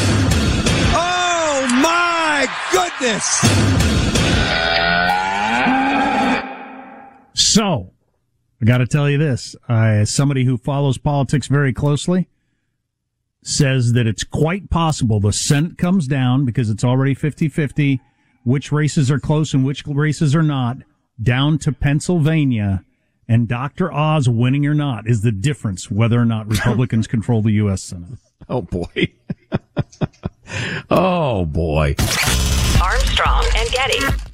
Oh 0.96 1.66
my 1.83 2.46
goodness! 2.70 3.24
So, 7.35 7.92
I 8.61 8.64
got 8.64 8.78
to 8.78 8.87
tell 8.87 9.11
you 9.11 9.18
this: 9.18 9.57
I, 9.68 9.94
as 9.94 10.11
somebody 10.11 10.44
who 10.44 10.57
follows 10.57 10.98
politics 10.98 11.48
very 11.48 11.72
closely, 11.72 12.28
says 13.44 13.92
that 13.92 14.07
it's 14.07 14.24
quite 14.24 14.70
possible 14.70 15.20
the 15.20 15.33
Senate 15.33 15.78
comes 15.78 16.09
down 16.09 16.44
because 16.44 16.70
it's 16.70 16.83
already 16.83 17.14
50-50, 17.14 18.00
which 18.42 18.72
races 18.72 19.11
are 19.11 19.20
close 19.20 19.52
and 19.54 19.64
which 19.64 19.87
races 19.87 20.35
are 20.35 20.42
not, 20.42 20.78
down 21.22 21.59
to 21.59 21.70
Pennsylvania. 21.70 22.85
And 23.28 23.46
Dr. 23.46 23.92
Oz 23.92 24.28
winning 24.28 24.66
or 24.66 24.74
not 24.74 25.07
is 25.07 25.20
the 25.22 25.33
difference 25.33 25.90
whether 25.90 26.18
or 26.18 26.24
not 26.24 26.48
Republicans 26.48 27.07
control 27.07 27.42
the 27.42 27.52
U.S. 27.52 27.83
Senate. 27.83 28.18
Oh 28.46 28.61
boy. 28.61 29.11
oh 30.90 31.46
boy. 31.46 31.94
Armstrong 32.83 33.46
and 33.57 33.70
Getty. 33.70 34.34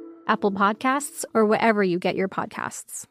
Apple 0.27 0.51
Podcasts, 0.51 1.25
or 1.33 1.45
wherever 1.45 1.83
you 1.83 1.99
get 1.99 2.15
your 2.15 2.29
podcasts. 2.29 3.05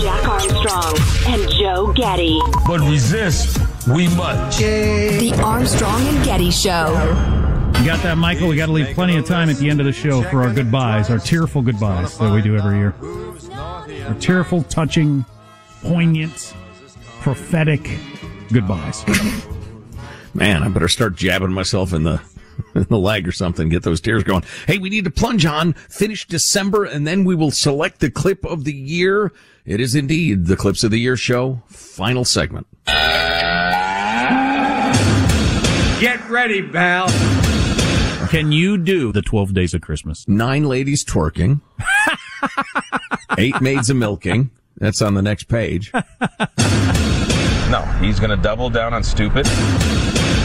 Jack 0.00 0.28
Armstrong 0.28 0.96
and 1.26 1.50
Joe 1.52 1.92
Getty. 1.94 2.38
But 2.66 2.80
resist, 2.80 3.58
we 3.88 4.08
must. 4.16 4.58
The 4.58 5.32
Armstrong 5.42 6.06
and 6.06 6.24
Getty 6.24 6.50
Show. 6.50 6.92
You 7.78 7.86
got 7.86 8.02
that, 8.02 8.16
Michael? 8.16 8.48
We 8.48 8.56
got 8.56 8.66
to 8.66 8.72
leave 8.72 8.94
plenty 8.94 9.16
of 9.16 9.26
time 9.26 9.50
at 9.50 9.56
the 9.56 9.68
end 9.68 9.80
of 9.80 9.86
the 9.86 9.92
show 9.92 10.22
for 10.22 10.42
our 10.42 10.52
goodbyes, 10.52 11.10
our 11.10 11.18
tearful 11.18 11.60
goodbyes 11.60 12.16
that 12.18 12.32
we 12.32 12.40
do 12.40 12.56
every 12.56 12.78
year. 12.78 12.94
Our 14.06 14.14
tearful, 14.20 14.62
touching, 14.64 15.24
poignant, 15.82 16.54
prophetic 17.24 17.80
goodbyes. 18.52 19.02
Man, 20.34 20.62
I 20.62 20.68
better 20.68 20.88
start 20.88 21.16
jabbing 21.16 21.52
myself 21.52 21.94
in 21.94 22.02
the 22.02 22.20
in 22.74 22.82
the 22.90 22.98
leg 22.98 23.26
or 23.26 23.32
something, 23.32 23.70
get 23.70 23.82
those 23.82 24.02
tears 24.02 24.22
going. 24.24 24.44
Hey, 24.66 24.76
we 24.76 24.90
need 24.90 25.04
to 25.04 25.10
plunge 25.10 25.46
on, 25.46 25.72
finish 25.72 26.26
December, 26.26 26.84
and 26.84 27.06
then 27.06 27.24
we 27.24 27.34
will 27.34 27.50
select 27.50 28.00
the 28.00 28.10
clip 28.10 28.44
of 28.44 28.64
the 28.64 28.74
year. 28.74 29.32
It 29.64 29.80
is 29.80 29.94
indeed 29.94 30.44
the 30.44 30.54
Clips 30.54 30.84
of 30.84 30.90
the 30.90 30.98
Year 30.98 31.16
show, 31.16 31.62
final 31.68 32.26
segment. 32.26 32.66
Get 35.98 36.28
ready, 36.28 36.60
pal. 36.62 37.08
Can 38.28 38.52
you 38.52 38.76
do 38.76 39.12
the 39.12 39.22
12 39.22 39.54
days 39.54 39.72
of 39.72 39.80
Christmas? 39.80 40.28
Nine 40.28 40.64
ladies 40.64 41.02
twerking, 41.02 41.62
eight 43.38 43.58
maids 43.62 43.88
a 43.88 43.94
milking. 43.94 44.50
That's 44.78 45.02
on 45.02 45.14
the 45.14 45.22
next 45.22 45.44
page. 45.44 45.92
No, 47.70 47.80
he's 47.98 48.20
going 48.20 48.30
to 48.30 48.36
double 48.36 48.68
down 48.68 48.92
on 48.94 49.02
stupid. 49.02 49.46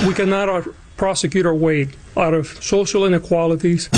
We 0.07 0.13
cannot 0.13 0.49
uh, 0.49 0.61
prosecute 0.95 1.45
our 1.45 1.53
way 1.53 1.89
out 2.15 2.33
of 2.33 2.47
social 2.47 3.05
inequalities. 3.05 3.89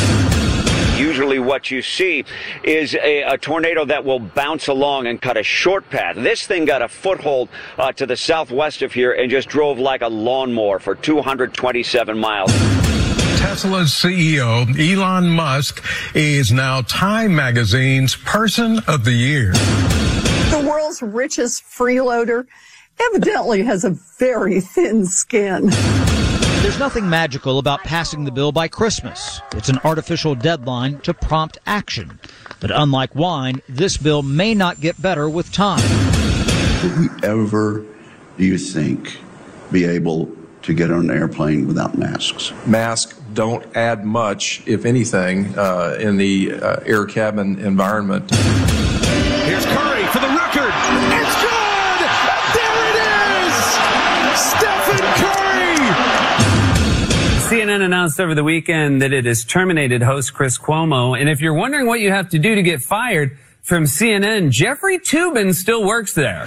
Usually, 0.98 1.40
what 1.40 1.72
you 1.72 1.82
see 1.82 2.26
is 2.64 2.94
a, 2.96 3.22
a, 3.22 3.38
tornado 3.38 3.86
that 3.86 4.04
will 4.04 4.20
bounce 4.20 4.68
along 4.68 5.08
and 5.08 5.22
cut 5.22 5.38
a 5.38 5.44
short 5.44 5.90
path. 5.90 6.16
This 6.18 6.46
thing 6.46 6.66
got 6.66 6.82
a 6.82 6.88
foothold 6.88 7.50
uh, 7.78 7.92
to 7.94 8.06
the 8.06 8.18
southwest 8.18 8.82
of 8.82 8.92
here 8.92 9.14
and 9.14 9.32
just 9.32 9.48
drove 9.48 9.80
like 9.80 10.02
a 10.02 10.10
lawnmower 10.10 10.80
for 10.80 10.96
227 10.96 12.18
miles. 12.18 12.52
Tesla's 13.40 13.92
CEO, 13.92 14.68
Elon 14.78 15.30
Musk, 15.30 15.84
is 16.14 16.52
now 16.52 16.82
Time 16.82 17.36
Magazine's 17.36 18.16
Person 18.16 18.80
of 18.88 19.06
the 19.06 19.14
Year. 19.14 19.54
The 20.52 20.68
world's 20.70 21.02
richest 21.02 21.64
freeloader 21.64 22.46
evidently 23.00 23.64
has 23.64 23.86
a 23.86 23.92
very 24.20 24.60
thin 24.60 25.06
skin. 25.06 25.68
There's 26.62 26.78
nothing 26.78 27.10
magical 27.10 27.58
about 27.58 27.80
passing 27.84 28.26
the 28.26 28.32
bill 28.32 28.52
by 28.52 28.68
Christmas. 28.68 29.40
It's 29.54 29.70
an 29.70 29.80
artificial 29.86 30.36
deadline 30.36 31.00
to 31.00 31.14
prompt 31.14 31.58
action. 31.66 32.20
But 32.60 32.70
unlike 32.70 33.16
wine, 33.16 33.62
this 33.70 33.96
bill 33.96 34.24
may 34.24 34.54
not 34.54 34.82
get 34.82 35.02
better 35.02 35.30
with 35.30 35.54
time. 35.54 35.82
Will 36.84 37.00
we 37.00 37.08
ever, 37.24 37.86
do 38.38 38.44
you 38.44 38.58
think, 38.58 39.20
be 39.72 39.86
able 39.86 40.30
to 40.64 40.74
get 40.74 40.92
on 40.92 41.10
an 41.10 41.18
airplane 41.18 41.66
without 41.66 41.98
masks? 41.98 42.52
Masks 42.68 43.18
don't 43.34 43.66
add 43.74 44.04
much, 44.04 44.62
if 44.66 44.84
anything, 44.84 45.58
uh, 45.58 45.98
in 45.98 46.18
the 46.18 46.52
uh, 46.54 46.82
air 46.86 47.06
cabin 47.06 47.58
environment. 47.60 48.30
Here's 49.52 49.66
Curry 49.66 50.06
for 50.08 50.20
the 50.20 50.30
record. 50.30 50.72
It's 51.12 51.36
good! 51.42 52.00
There 52.56 52.80
it 52.88 52.96
is! 53.44 53.54
Stephen 54.40 55.04
Curry! 55.20 55.76
CNN 57.50 57.84
announced 57.84 58.22
over 58.22 58.34
the 58.34 58.46
weekend 58.46 59.02
that 59.02 59.12
it 59.12 59.26
has 59.26 59.44
terminated 59.44 60.04
host 60.04 60.34
Chris 60.34 60.58
Cuomo. 60.58 61.20
And 61.20 61.28
if 61.28 61.42
you're 61.42 61.54
wondering 61.54 61.86
what 61.86 62.00
you 62.00 62.12
have 62.12 62.30
to 62.30 62.40
do 62.40 62.56
to 62.56 62.62
get 62.62 62.82
fired 62.82 63.38
from 63.62 63.84
CNN, 63.84 64.52
Jeffrey 64.52 65.00
Toobin 65.00 65.54
still 65.54 65.86
works 65.86 66.14
there. 66.14 66.46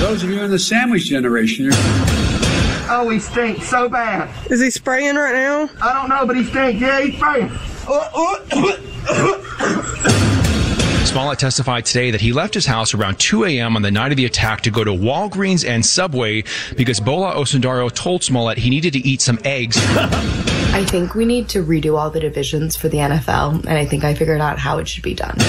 Those 0.00 0.22
of 0.22 0.30
you 0.30 0.40
in 0.40 0.50
the 0.50 0.58
sandwich 0.58 1.04
generation, 1.04 1.66
you're 1.66 1.74
Oh, 2.90 3.06
he 3.12 3.18
stinks 3.18 3.68
so 3.68 3.86
bad. 3.90 4.30
Is 4.50 4.62
he 4.62 4.70
spraying 4.70 5.16
right 5.16 5.34
now? 5.34 5.68
I 5.82 5.92
don't 5.92 6.08
know, 6.08 6.24
but 6.24 6.36
he 6.36 6.44
stinks. 6.44 6.80
Yeah, 6.80 7.02
he's 7.02 7.16
spraying. 7.16 7.50
Smollett 11.08 11.38
testified 11.38 11.86
today 11.86 12.10
that 12.10 12.20
he 12.20 12.34
left 12.34 12.52
his 12.52 12.66
house 12.66 12.92
around 12.92 13.18
2 13.18 13.46
a.m. 13.46 13.76
on 13.76 13.82
the 13.82 13.90
night 13.90 14.10
of 14.10 14.18
the 14.18 14.26
attack 14.26 14.60
to 14.60 14.70
go 14.70 14.84
to 14.84 14.90
Walgreens 14.90 15.66
and 15.66 15.84
Subway 15.84 16.44
because 16.76 17.00
Bola 17.00 17.34
Osundairo 17.34 17.90
told 17.90 18.22
Smollett 18.22 18.58
he 18.58 18.68
needed 18.68 18.92
to 18.92 18.98
eat 18.98 19.22
some 19.22 19.38
eggs. 19.42 19.78
I 19.80 20.84
think 20.84 21.14
we 21.14 21.24
need 21.24 21.48
to 21.48 21.64
redo 21.64 21.98
all 21.98 22.10
the 22.10 22.20
divisions 22.20 22.76
for 22.76 22.90
the 22.90 22.98
NFL, 22.98 23.60
and 23.64 23.70
I 23.70 23.86
think 23.86 24.04
I 24.04 24.12
figured 24.12 24.42
out 24.42 24.58
how 24.58 24.76
it 24.76 24.86
should 24.86 25.02
be 25.02 25.14
done. 25.14 25.40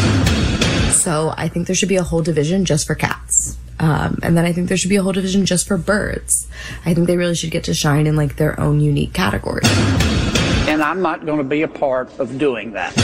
So 0.91 1.34
I 1.36 1.49
think 1.49 1.68
there 1.68 1.76
should 1.76 1.89
be 1.89 1.97
a 1.97 2.03
whole 2.03 2.22
division 2.22 2.64
just 2.64 2.88
for 2.88 2.95
cats. 2.95 3.57
Um, 3.82 4.18
and 4.24 4.38
then 4.38 4.45
I 4.45 4.53
think 4.53 4.70
there 4.70 4.78
should 4.78 4.89
be 4.89 4.95
a 4.95 5.03
whole 5.03 5.12
division 5.12 5.45
just 5.45 5.68
for 5.68 5.78
birds. 5.78 6.47
I 6.86 6.93
think 6.93 7.07
they 7.07 7.18
really 7.18 7.36
should 7.36 7.51
get 7.51 7.66
to 7.66 7.74
shine 7.74 8.07
in 8.07 8.16
like 8.16 8.38
their 8.38 8.57
own 8.57 8.80
unique 8.80 9.12
category. 9.12 9.64
And 10.70 10.82
I'm 10.82 11.01
not 11.01 11.26
going 11.26 11.39
to 11.39 11.43
be 11.43 11.64
a 11.64 11.68
part 11.68 12.18
of 12.18 12.38
doing 12.38 12.72
that. 12.72 12.95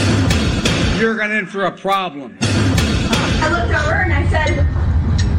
you're 0.98 1.16
going 1.16 1.32
in 1.32 1.44
for 1.44 1.66
a 1.66 1.72
problem. 1.72 2.38
I 3.76 3.78
looked 3.78 3.88
over 3.88 4.02
and 4.02 4.12
I 4.12 4.28
said, 4.30 4.56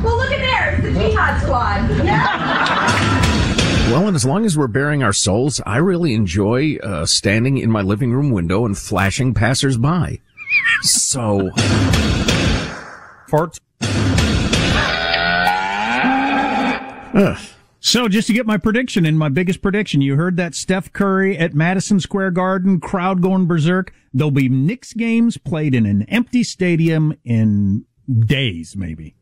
well, 0.03 0.17
look 0.17 0.31
at 0.31 0.39
there. 0.39 0.75
It's 0.75 0.83
the 0.83 0.91
Jihad 0.93 1.41
Squad. 1.41 2.05
Yeah. 2.05 3.23
Well, 3.87 4.05
and 4.05 4.17
as 4.17 4.25
long 4.25 4.43
as 4.43 4.57
we're 4.57 4.67
bearing 4.67 5.01
our 5.01 5.13
souls, 5.13 5.61
I 5.65 5.77
really 5.77 6.13
enjoy 6.13 6.75
uh, 6.83 7.05
standing 7.05 7.57
in 7.57 7.71
my 7.71 7.81
living 7.81 8.11
room 8.11 8.31
window 8.31 8.65
and 8.65 8.77
flashing 8.77 9.33
passersby. 9.33 10.19
So, 10.81 11.51
Fart. 13.29 13.59
So 17.79 18.09
just 18.09 18.27
to 18.27 18.33
get 18.33 18.45
my 18.45 18.57
prediction 18.57 19.05
in, 19.05 19.17
my 19.17 19.29
biggest 19.29 19.61
prediction, 19.61 20.01
you 20.01 20.17
heard 20.17 20.35
that 20.35 20.53
Steph 20.53 20.91
Curry 20.91 21.37
at 21.37 21.53
Madison 21.53 22.01
Square 22.01 22.31
Garden, 22.31 22.81
crowd 22.81 23.21
going 23.21 23.47
berserk. 23.47 23.93
There'll 24.13 24.31
be 24.31 24.49
Knicks 24.49 24.91
games 24.91 25.37
played 25.37 25.73
in 25.73 25.85
an 25.85 26.03
empty 26.03 26.43
stadium 26.43 27.15
in 27.23 27.85
days, 28.07 28.75
maybe. 28.75 29.15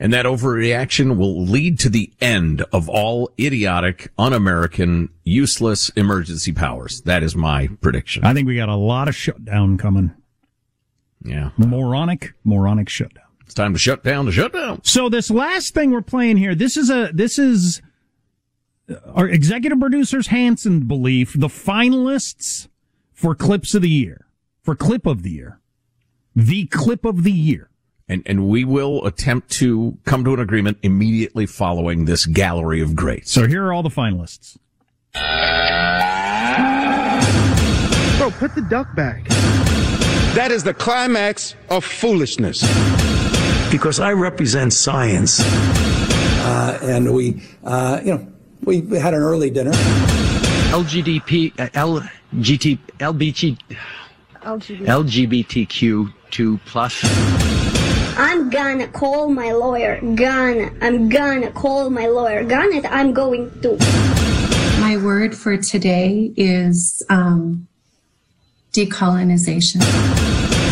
and 0.00 0.12
that 0.12 0.26
overreaction 0.26 1.16
will 1.16 1.42
lead 1.44 1.78
to 1.80 1.88
the 1.88 2.12
end 2.20 2.62
of 2.72 2.88
all 2.88 3.30
idiotic, 3.38 4.12
un-American, 4.18 5.08
useless 5.24 5.88
emergency 5.90 6.52
powers. 6.52 7.00
That 7.02 7.22
is 7.22 7.34
my 7.34 7.68
prediction. 7.80 8.24
I 8.24 8.32
think 8.34 8.46
we 8.46 8.56
got 8.56 8.68
a 8.68 8.76
lot 8.76 9.08
of 9.08 9.16
shutdown 9.16 9.76
coming. 9.76 10.14
Yeah. 11.24 11.50
Moronic, 11.56 12.34
moronic 12.44 12.88
shutdown. 12.88 13.24
It's 13.44 13.54
time 13.54 13.72
to 13.72 13.78
shut 13.78 14.04
down 14.04 14.26
the 14.26 14.32
shutdown. 14.32 14.84
So 14.84 15.08
this 15.08 15.30
last 15.30 15.74
thing 15.74 15.90
we're 15.90 16.02
playing 16.02 16.36
here, 16.36 16.54
this 16.54 16.76
is 16.76 16.90
a, 16.90 17.10
this 17.12 17.38
is 17.38 17.82
uh, 18.88 18.96
our 19.14 19.26
executive 19.28 19.80
producers 19.80 20.28
Hanson 20.28 20.86
belief, 20.86 21.32
the 21.32 21.48
finalists 21.48 22.68
for 23.12 23.34
clips 23.34 23.74
of 23.74 23.82
the 23.82 23.88
year, 23.88 24.26
for 24.62 24.76
clip 24.76 25.06
of 25.06 25.22
the 25.22 25.30
year, 25.30 25.60
the 26.36 26.66
clip 26.66 27.04
of 27.04 27.24
the 27.24 27.32
year. 27.32 27.70
And, 28.08 28.22
and 28.24 28.48
we 28.48 28.64
will 28.64 29.06
attempt 29.06 29.50
to 29.52 29.98
come 30.04 30.24
to 30.24 30.34
an 30.34 30.40
agreement 30.40 30.78
immediately 30.82 31.44
following 31.44 32.06
this 32.06 32.24
gallery 32.24 32.80
of 32.80 32.96
greats. 32.96 33.30
So 33.30 33.46
here 33.46 33.66
are 33.66 33.72
all 33.72 33.82
the 33.82 33.90
finalists. 33.90 34.56
Bro, 38.18 38.30
put 38.32 38.54
the 38.54 38.62
duck 38.62 38.94
back. 38.94 39.24
That 40.34 40.50
is 40.50 40.64
the 40.64 40.72
climax 40.72 41.54
of 41.68 41.84
foolishness. 41.84 42.62
Because 43.70 44.00
I 44.00 44.12
represent 44.12 44.72
science. 44.72 45.40
Uh, 45.40 46.78
and 46.82 47.12
we, 47.12 47.42
uh, 47.64 48.00
you 48.02 48.14
know, 48.14 48.26
we 48.62 48.80
had 48.98 49.12
an 49.12 49.20
early 49.20 49.50
dinner. 49.50 49.72
LGDP, 50.70 51.52
uh, 51.58 51.68
LGT, 52.32 52.78
LBG, 52.98 53.58
LGBTQ2 54.42 56.60
plus. 56.64 57.47
I'm 58.20 58.50
gonna 58.50 58.88
call 58.88 59.28
my 59.28 59.52
lawyer. 59.52 60.00
Gonna. 60.00 60.72
I'm 60.82 61.08
gonna 61.08 61.52
call 61.52 61.88
my 61.88 62.08
lawyer. 62.08 62.42
Gonna. 62.42 62.82
I'm 62.88 63.12
going 63.12 63.48
to. 63.60 63.76
My 64.80 64.96
word 65.00 65.36
for 65.36 65.56
today 65.56 66.32
is 66.36 67.00
um, 67.10 67.68
decolonization. 68.72 69.78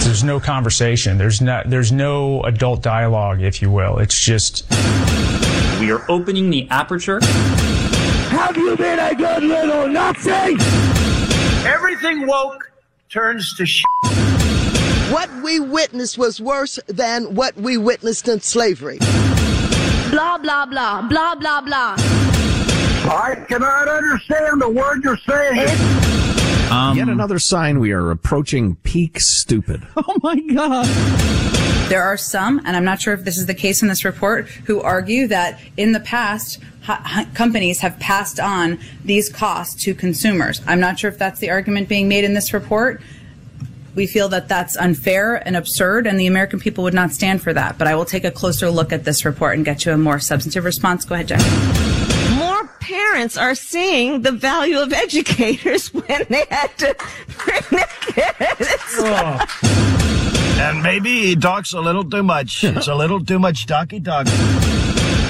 There's 0.03 0.24
no 0.24 0.40
conversation. 0.40 1.18
There's 1.18 1.40
not. 1.40 1.70
There's 1.70 1.92
no 1.92 2.42
adult 2.42 2.82
dialogue, 2.82 3.40
if 3.42 3.62
you 3.62 3.70
will. 3.70 3.99
It's 3.99 4.18
just. 4.20 4.68
We 5.78 5.92
are 5.92 6.05
opening 6.11 6.51
the 6.51 6.68
aperture. 6.70 7.20
Have 8.30 8.57
you 8.57 8.76
been 8.76 8.99
a 8.99 9.14
good 9.14 9.44
little 9.44 9.86
Nazi? 9.86 10.57
Everything 11.64 12.26
woke 12.26 12.72
turns 13.09 13.55
to 13.57 13.64
sh. 13.64 13.84
What 15.11 15.30
we 15.42 15.61
witnessed 15.61 16.18
was 16.18 16.40
worse 16.40 16.78
than 16.88 17.34
what 17.36 17.57
we 17.57 17.76
witnessed 17.76 18.26
in 18.26 18.40
slavery. 18.40 18.98
Blah 20.11 20.38
blah 20.38 20.66
blah 20.66 21.02
blah 21.09 21.34
blah 21.36 21.61
blah. 21.61 21.94
I 21.98 23.36
cannot 23.48 23.86
understand 23.88 24.61
the 24.61 24.68
word 24.68 25.04
you're 25.04 25.16
saying. 25.18 25.68
Um, 26.72 26.96
Yet 26.96 27.09
another 27.09 27.38
sign 27.38 27.78
we 27.78 27.92
are 27.92 28.11
approaching 28.11 28.74
peak 28.82 29.20
stupid. 29.20 29.86
Oh 29.96 30.18
my 30.22 30.40
God. 30.40 30.86
There 31.88 32.02
are 32.02 32.16
some, 32.16 32.59
and 32.64 32.76
I'm 32.76 32.84
not 32.84 33.00
sure 33.00 33.14
if 33.14 33.22
this 33.24 33.38
is 33.38 33.46
the 33.46 33.54
case 33.54 33.80
in 33.82 33.86
this 33.88 34.04
report, 34.04 34.48
who 34.48 34.80
argue 34.80 35.28
that 35.28 35.61
in 35.76 35.92
the 35.92 36.00
past, 36.00 36.59
ha- 36.82 37.00
ha- 37.04 37.28
companies 37.34 37.78
have 37.78 37.96
passed 38.00 38.40
on 38.40 38.80
these 39.04 39.28
costs 39.28 39.84
to 39.84 39.94
consumers. 39.94 40.61
I'm 40.66 40.80
not 40.80 40.98
sure 40.98 41.09
if 41.11 41.16
that's 41.18 41.38
the 41.38 41.50
argument 41.50 41.88
being 41.88 42.09
made 42.09 42.24
in 42.24 42.34
this 42.34 42.52
report. 42.52 43.00
We 43.97 44.07
feel 44.07 44.28
that 44.28 44.47
that's 44.47 44.76
unfair 44.76 45.36
and 45.36 45.57
absurd, 45.57 46.07
and 46.07 46.20
the 46.20 46.26
American 46.26 46.61
people 46.61 46.84
would 46.84 46.92
not 46.92 47.12
stand 47.12 47.40
for 47.40 47.55
that. 47.55 47.78
But 47.78 47.86
I 47.88 47.97
will 47.97 48.05
take 48.05 48.24
a 48.24 48.30
closer 48.30 48.70
look 48.70 48.92
at 48.92 49.05
this 49.05 49.24
report 49.24 49.57
and 49.57 49.64
get 49.64 49.86
you 49.86 49.92
a 49.92 49.97
more 49.97 50.20
substantive 50.20 50.64
response. 50.64 51.07
Go 51.07 51.14
ahead, 51.14 51.28
Jackie. 51.28 52.36
More 52.36 52.66
parents 52.78 53.38
are 53.38 53.55
seeing 53.55 54.20
the 54.20 54.32
value 54.32 54.78
of 54.80 54.92
educators 54.92 55.88
when 55.94 56.26
they 56.28 56.44
had 56.51 56.76
to 56.76 56.94
bring 57.38 57.62
their 57.70 57.88
kids. 58.03 58.68
Oh. 58.99 59.44
And 60.59 60.82
maybe 60.82 61.26
he 61.26 61.36
talks 61.36 61.74
a 61.74 61.80
little 61.80 62.05
too 62.05 62.22
much. 62.22 62.64
It's 62.64 62.88
a 62.88 62.94
little 62.94 63.22
too 63.22 63.38
much 63.38 63.66
talky 63.66 64.01
talk. 64.01 64.26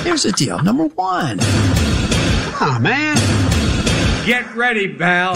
Here's 0.04 0.22
the 0.22 0.32
deal. 0.32 0.62
Number 0.62 0.84
one. 0.84 1.38
Come 2.52 2.76
on, 2.76 2.82
man. 2.82 3.16
Get 4.24 4.54
ready, 4.54 4.94
pal. 4.94 5.34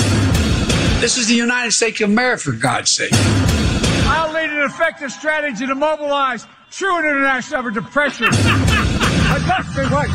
This 1.01 1.17
is 1.17 1.29
the 1.29 1.35
United 1.35 1.73
States 1.73 2.03
of 2.03 2.11
America, 2.11 2.43
for 2.43 2.53
God's 2.53 2.91
sake. 2.91 3.09
I'll 3.15 4.31
lead 4.35 4.51
an 4.51 4.61
effective 4.67 5.11
strategy 5.11 5.67
to 5.67 5.75
mobilize 5.75 6.47
true 6.71 6.99
international 6.99 7.61
effort 7.61 7.75
to 7.81 7.83
pressure. 7.83 8.29
I 8.31 9.43
must 9.49 9.75
say 9.75 9.85
what? 9.85 10.11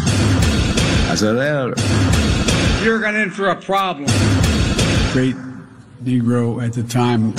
I 1.09 1.15
said 1.15 1.33
that. 1.33 2.81
You're 2.83 2.99
going 2.99 3.15
in 3.15 3.31
for 3.31 3.47
a 3.47 3.55
problem. 3.55 4.05
Great 5.11 5.35
Negro 6.03 6.63
at 6.63 6.73
the 6.73 6.83
time. 6.83 7.33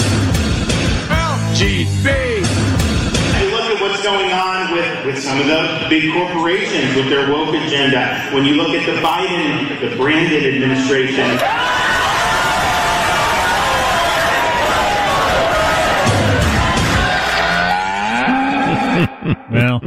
LGB. 1.06 2.08
And 2.08 3.50
look 3.52 3.62
at 3.62 3.80
what's 3.80 4.02
going 4.02 4.32
on 4.32 4.72
with, 4.74 5.06
with 5.06 5.22
some 5.22 5.40
of 5.40 5.46
the 5.46 5.86
big 5.88 6.12
corporations 6.12 6.96
with 6.96 7.08
their 7.08 7.30
woke 7.30 7.54
agenda. 7.54 8.28
When 8.34 8.44
you 8.44 8.54
look 8.54 8.70
at 8.70 8.84
the 8.86 9.00
Biden, 9.00 9.88
the 9.88 9.96
Brandon 9.96 10.52
administration. 10.52 11.85
Well, 19.50 19.80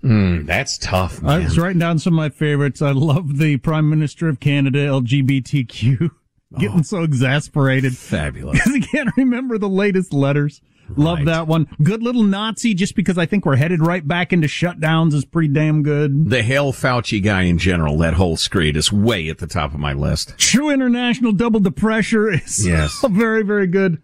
Hmm, 0.00 0.44
that's 0.46 0.78
tough. 0.78 1.22
I 1.24 1.38
was 1.40 1.58
writing 1.58 1.80
down 1.80 1.98
some 1.98 2.12
of 2.12 2.16
my 2.16 2.28
favorites. 2.28 2.80
I 2.80 2.92
love 2.92 3.38
the 3.38 3.56
Prime 3.56 3.90
Minister 3.90 4.28
of 4.28 4.38
Canada, 4.38 4.86
LGBTQ, 4.86 6.10
getting 6.58 6.84
so 6.84 7.02
exasperated. 7.02 7.96
Fabulous. 7.96 8.58
Because 8.64 8.74
he 8.74 8.80
can't 8.80 9.10
remember 9.16 9.58
the 9.58 9.68
latest 9.68 10.12
letters. 10.12 10.60
Love 10.96 11.24
that 11.26 11.46
one. 11.48 11.68
Good 11.82 12.02
little 12.02 12.22
Nazi, 12.22 12.72
just 12.74 12.94
because 12.94 13.18
I 13.18 13.26
think 13.26 13.44
we're 13.44 13.56
headed 13.56 13.82
right 13.84 14.06
back 14.06 14.32
into 14.32 14.46
shutdowns 14.46 15.12
is 15.12 15.24
pretty 15.26 15.48
damn 15.52 15.82
good. 15.82 16.30
The 16.30 16.42
Hail 16.42 16.72
Fauci 16.72 17.22
guy 17.22 17.42
in 17.42 17.58
general, 17.58 17.98
that 17.98 18.14
whole 18.14 18.36
screed 18.38 18.74
is 18.76 18.90
way 18.90 19.28
at 19.28 19.36
the 19.38 19.46
top 19.46 19.74
of 19.74 19.80
my 19.80 19.92
list. 19.92 20.38
True 20.38 20.70
International 20.70 21.32
Double 21.32 21.60
the 21.60 21.70
Pressure 21.72 22.30
is 22.30 22.66
Yes. 22.66 23.04
very, 23.10 23.42
very 23.42 23.66
good. 23.66 24.00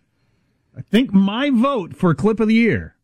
I 0.77 0.83
think 0.83 1.13
my 1.13 1.51
vote 1.51 1.95
for 1.97 2.15
clip 2.15 2.41
of 2.41 2.49
the 2.49 2.55
year 2.55 2.97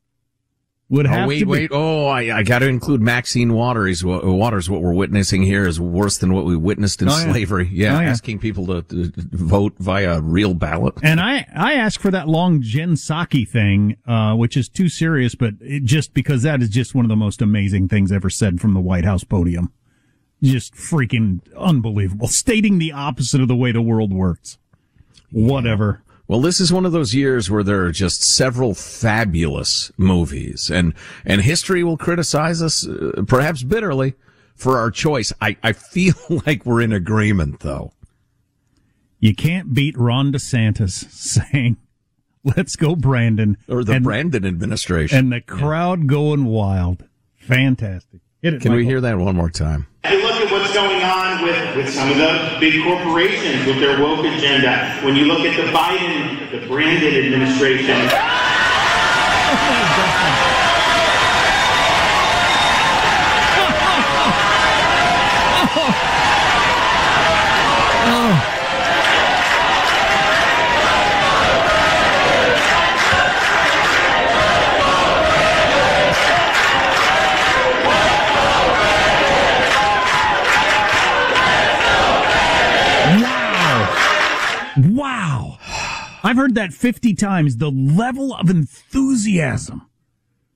would 0.88 1.06
Oh, 1.06 1.10
have 1.10 1.28
wait, 1.28 1.38
to 1.38 1.44
be. 1.46 1.50
wait. 1.50 1.70
Oh, 1.72 2.06
I, 2.08 2.38
I 2.38 2.42
got 2.42 2.58
to 2.60 2.66
include 2.66 3.00
Maxine 3.00 3.52
Waters. 3.52 4.04
Wa- 4.04 4.24
Waters, 4.24 4.68
what 4.68 4.82
we're 4.82 4.92
witnessing 4.92 5.42
here 5.44 5.64
is 5.64 5.78
worse 5.78 6.18
than 6.18 6.32
what 6.32 6.44
we 6.44 6.56
witnessed 6.56 7.00
in 7.00 7.08
Oh, 7.08 7.12
yeah. 7.16 7.30
slavery. 7.30 7.68
Yeah, 7.72 7.96
Oh, 7.96 8.00
yeah. 8.00 8.10
asking 8.10 8.40
people 8.40 8.66
to, 8.66 8.82
to 8.82 9.12
vote 9.16 9.74
via 9.78 10.20
real 10.20 10.52
ballot. 10.54 10.94
And 11.04 11.20
I, 11.20 11.46
I 11.54 11.74
asked 11.74 12.00
for 12.00 12.10
that 12.10 12.26
long 12.28 12.60
Jen 12.60 12.94
Psaki 12.94 13.48
thing, 13.48 13.96
uh, 14.04 14.34
which 14.34 14.56
is 14.56 14.68
too 14.68 14.88
serious, 14.88 15.36
but 15.36 15.54
it, 15.60 15.84
just 15.84 16.12
because 16.12 16.42
that 16.42 16.60
is 16.60 16.68
just 16.70 16.92
one 16.92 17.04
of 17.04 17.08
the 17.08 17.14
most 17.16 17.40
amazing 17.40 17.86
things 17.86 18.10
ever 18.10 18.28
said 18.28 18.60
from 18.60 18.74
the 18.74 18.80
White 18.80 19.04
House 19.04 19.22
podium. 19.22 19.72
Just 20.42 20.74
freaking 20.74 21.40
unbelievable. 21.56 22.26
Stating 22.26 22.78
the 22.78 22.90
opposite 22.90 23.40
of 23.40 23.46
the 23.46 23.54
way 23.54 23.70
the 23.70 23.82
world 23.82 24.12
works. 24.12 24.58
Whatever. 25.30 26.02
Well, 26.30 26.40
this 26.40 26.60
is 26.60 26.72
one 26.72 26.86
of 26.86 26.92
those 26.92 27.12
years 27.12 27.50
where 27.50 27.64
there 27.64 27.84
are 27.86 27.90
just 27.90 28.22
several 28.22 28.72
fabulous 28.72 29.90
movies, 29.96 30.70
and 30.70 30.94
and 31.24 31.40
history 31.40 31.82
will 31.82 31.96
criticize 31.96 32.62
us, 32.62 32.86
uh, 32.86 33.24
perhaps 33.26 33.64
bitterly, 33.64 34.14
for 34.54 34.78
our 34.78 34.92
choice. 34.92 35.32
I 35.40 35.56
I 35.64 35.72
feel 35.72 36.14
like 36.46 36.64
we're 36.64 36.82
in 36.82 36.92
agreement, 36.92 37.58
though. 37.58 37.94
You 39.18 39.34
can't 39.34 39.74
beat 39.74 39.98
Ron 39.98 40.32
DeSantis 40.32 41.10
saying, 41.10 41.78
let's 42.44 42.76
go 42.76 42.94
Brandon. 42.94 43.56
Or 43.68 43.82
the 43.82 43.94
And- 43.94 44.04
Brandon 44.04 44.46
administration. 44.46 45.18
And 45.18 45.32
the 45.32 45.40
crowd 45.40 46.06
going 46.06 46.44
wild. 46.44 47.06
Fantastic. 47.38 48.20
Hit 48.42 48.54
it, 48.54 48.62
Can 48.62 48.72
we 48.72 48.86
hear 48.86 49.02
that 49.02 49.18
one 49.18 49.36
more 49.36 49.50
time? 49.50 49.86
If 50.02 50.12
you 50.12 50.22
look 50.22 50.40
at 50.40 50.50
what's 50.50 50.72
going 50.72 51.02
on 51.02 51.44
with, 51.44 51.76
with 51.76 51.92
some 51.92 52.10
of 52.10 52.16
the 52.16 52.56
big 52.58 52.82
corporations 52.82 53.66
with 53.66 53.80
their 53.80 54.00
woke 54.00 54.24
agenda, 54.24 54.98
when 55.04 55.14
you 55.14 55.26
look 55.26 55.40
at 55.40 55.54
the 55.56 55.70
Biden, 55.70 56.50
the 56.50 56.66
Brandon 56.66 57.14
administration, 57.14 57.90
oh, 57.96 58.10
Wow. 59.52 60.69
Wow. 84.76 85.58
I've 86.22 86.36
heard 86.36 86.54
that 86.54 86.72
50 86.72 87.14
times. 87.14 87.56
The 87.56 87.70
level 87.70 88.34
of 88.34 88.50
enthusiasm 88.50 89.86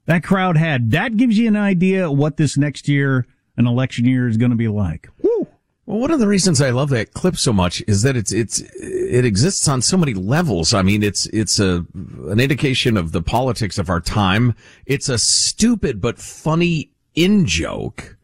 that 0.06 0.22
crowd 0.22 0.56
had. 0.56 0.90
That 0.90 1.16
gives 1.16 1.38
you 1.38 1.48
an 1.48 1.56
idea 1.56 2.10
what 2.10 2.36
this 2.36 2.56
next 2.56 2.88
year, 2.88 3.26
an 3.56 3.66
election 3.66 4.04
year, 4.04 4.28
is 4.28 4.36
going 4.36 4.50
to 4.50 4.56
be 4.56 4.68
like. 4.68 5.08
Well, 5.22 5.48
one 5.86 6.10
of 6.10 6.20
the 6.20 6.28
reasons 6.28 6.60
I 6.60 6.70
love 6.70 6.90
that 6.90 7.12
clip 7.12 7.36
so 7.36 7.52
much 7.52 7.82
is 7.86 8.02
that 8.02 8.16
it's 8.16 8.32
it's 8.32 8.60
it 8.60 9.24
exists 9.24 9.68
on 9.68 9.82
so 9.82 9.96
many 9.96 10.14
levels. 10.14 10.72
I 10.72 10.82
mean, 10.82 11.02
it's 11.02 11.26
it's 11.26 11.58
a 11.58 11.84
an 11.94 12.40
indication 12.40 12.96
of 12.96 13.12
the 13.12 13.22
politics 13.22 13.78
of 13.78 13.90
our 13.90 14.00
time. 14.00 14.54
It's 14.86 15.08
a 15.08 15.18
stupid 15.18 16.00
but 16.00 16.18
funny 16.18 16.90
in 17.14 17.46
joke. 17.46 18.16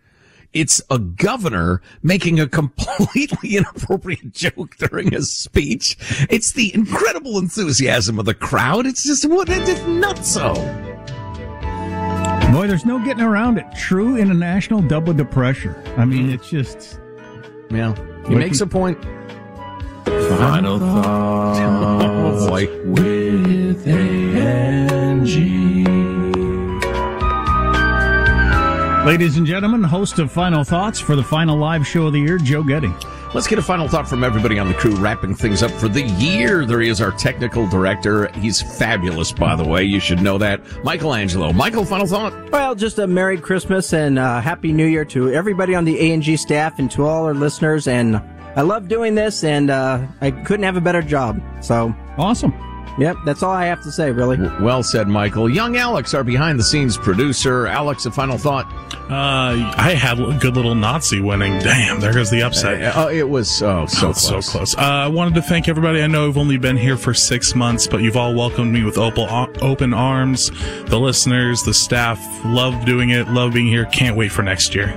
It's 0.52 0.82
a 0.90 0.98
governor 0.98 1.80
making 2.02 2.40
a 2.40 2.48
completely 2.48 3.56
inappropriate 3.56 4.32
joke 4.32 4.76
during 4.76 5.14
a 5.14 5.22
speech. 5.22 5.96
It's 6.28 6.52
the 6.52 6.74
incredible 6.74 7.38
enthusiasm 7.38 8.18
of 8.18 8.24
the 8.24 8.34
crowd. 8.34 8.84
It's 8.86 9.04
just 9.04 9.28
what 9.28 9.48
it's 9.48 9.68
just 9.70 9.82
nutso. 9.84 10.54
Boy, 12.52 12.66
there's 12.66 12.84
no 12.84 12.98
getting 13.04 13.22
around 13.22 13.58
it. 13.58 13.66
True 13.76 14.16
international 14.16 14.82
double 14.82 15.12
the 15.12 15.24
pressure. 15.24 15.80
I 15.96 16.04
mean, 16.04 16.30
it's 16.30 16.50
just. 16.50 16.98
Yeah. 17.70 17.94
He 18.26 18.34
makes 18.34 18.60
a 18.60 18.66
point. 18.66 18.98
Final 20.04 20.78
thoughts 20.80 21.60
Oh, 21.62 22.48
boy. 22.48 22.66
with 22.86 23.86
Angie. 23.86 25.50
Ladies 29.04 29.38
and 29.38 29.46
gentlemen, 29.46 29.82
host 29.82 30.18
of 30.18 30.30
Final 30.30 30.62
Thoughts 30.62 31.00
for 31.00 31.16
the 31.16 31.22
final 31.22 31.56
live 31.56 31.86
show 31.86 32.06
of 32.06 32.12
the 32.12 32.20
year, 32.20 32.36
Joe 32.36 32.62
Getty. 32.62 32.92
Let's 33.34 33.46
get 33.46 33.58
a 33.58 33.62
final 33.62 33.88
thought 33.88 34.06
from 34.06 34.22
everybody 34.22 34.58
on 34.58 34.68
the 34.68 34.74
crew, 34.74 34.94
wrapping 34.94 35.34
things 35.34 35.62
up 35.62 35.70
for 35.70 35.88
the 35.88 36.02
year. 36.02 36.66
There 36.66 36.82
he 36.82 36.90
is, 36.90 37.00
our 37.00 37.10
technical 37.10 37.66
director. 37.66 38.28
He's 38.32 38.60
fabulous, 38.60 39.32
by 39.32 39.56
the 39.56 39.64
way. 39.64 39.84
You 39.84 40.00
should 40.00 40.20
know 40.20 40.36
that. 40.38 40.60
Michelangelo. 40.84 41.50
Michael, 41.50 41.86
final 41.86 42.06
thought. 42.06 42.52
Well, 42.52 42.74
just 42.74 42.98
a 42.98 43.06
Merry 43.06 43.38
Christmas 43.38 43.94
and 43.94 44.18
uh, 44.18 44.42
Happy 44.42 44.70
New 44.70 44.86
Year 44.86 45.06
to 45.06 45.32
everybody 45.32 45.74
on 45.74 45.86
the 45.86 45.98
A&G 45.98 46.36
staff 46.36 46.78
and 46.78 46.90
to 46.90 47.06
all 47.06 47.24
our 47.24 47.34
listeners. 47.34 47.88
And 47.88 48.16
I 48.54 48.60
love 48.60 48.86
doing 48.86 49.14
this, 49.14 49.44
and 49.44 49.70
uh, 49.70 50.06
I 50.20 50.30
couldn't 50.30 50.64
have 50.64 50.76
a 50.76 50.80
better 50.82 51.02
job. 51.02 51.40
So 51.62 51.94
awesome. 52.18 52.52
Yep, 52.98 53.18
that's 53.24 53.42
all 53.42 53.52
I 53.52 53.66
have 53.66 53.82
to 53.82 53.92
say, 53.92 54.10
really. 54.10 54.36
Well 54.60 54.82
said, 54.82 55.08
Michael. 55.08 55.48
Young 55.48 55.76
Alex, 55.76 56.12
our 56.12 56.24
behind 56.24 56.58
the 56.58 56.64
scenes 56.64 56.98
producer. 56.98 57.66
Alex, 57.66 58.04
a 58.04 58.10
final 58.10 58.36
thought. 58.36 58.66
Uh, 59.10 59.72
I 59.76 59.94
had 59.98 60.20
a 60.20 60.36
good 60.38 60.54
little 60.54 60.74
Nazi 60.74 61.20
winning. 61.20 61.58
Damn, 61.60 62.00
there 62.00 62.12
goes 62.12 62.30
the 62.30 62.42
upset. 62.42 62.94
Uh, 62.96 63.08
it 63.08 63.28
was 63.28 63.62
oh, 63.62 63.86
so 63.86 64.08
Oh, 64.08 64.12
close. 64.12 64.22
so 64.26 64.40
close. 64.42 64.76
Uh, 64.76 64.80
I 64.80 65.08
wanted 65.08 65.34
to 65.36 65.42
thank 65.42 65.68
everybody. 65.68 66.02
I 66.02 66.06
know 66.06 66.28
I've 66.28 66.36
only 66.36 66.58
been 66.58 66.76
here 66.76 66.96
for 66.96 67.14
six 67.14 67.54
months, 67.54 67.86
but 67.86 68.02
you've 68.02 68.16
all 68.16 68.34
welcomed 68.34 68.72
me 68.72 68.84
with 68.84 68.98
open, 68.98 69.26
open 69.62 69.94
arms. 69.94 70.50
The 70.86 70.98
listeners, 70.98 71.62
the 71.62 71.74
staff, 71.74 72.20
love 72.44 72.84
doing 72.84 73.10
it. 73.10 73.28
Love 73.28 73.54
being 73.54 73.66
here. 73.66 73.86
Can't 73.86 74.16
wait 74.16 74.30
for 74.30 74.42
next 74.42 74.74
year. 74.74 74.88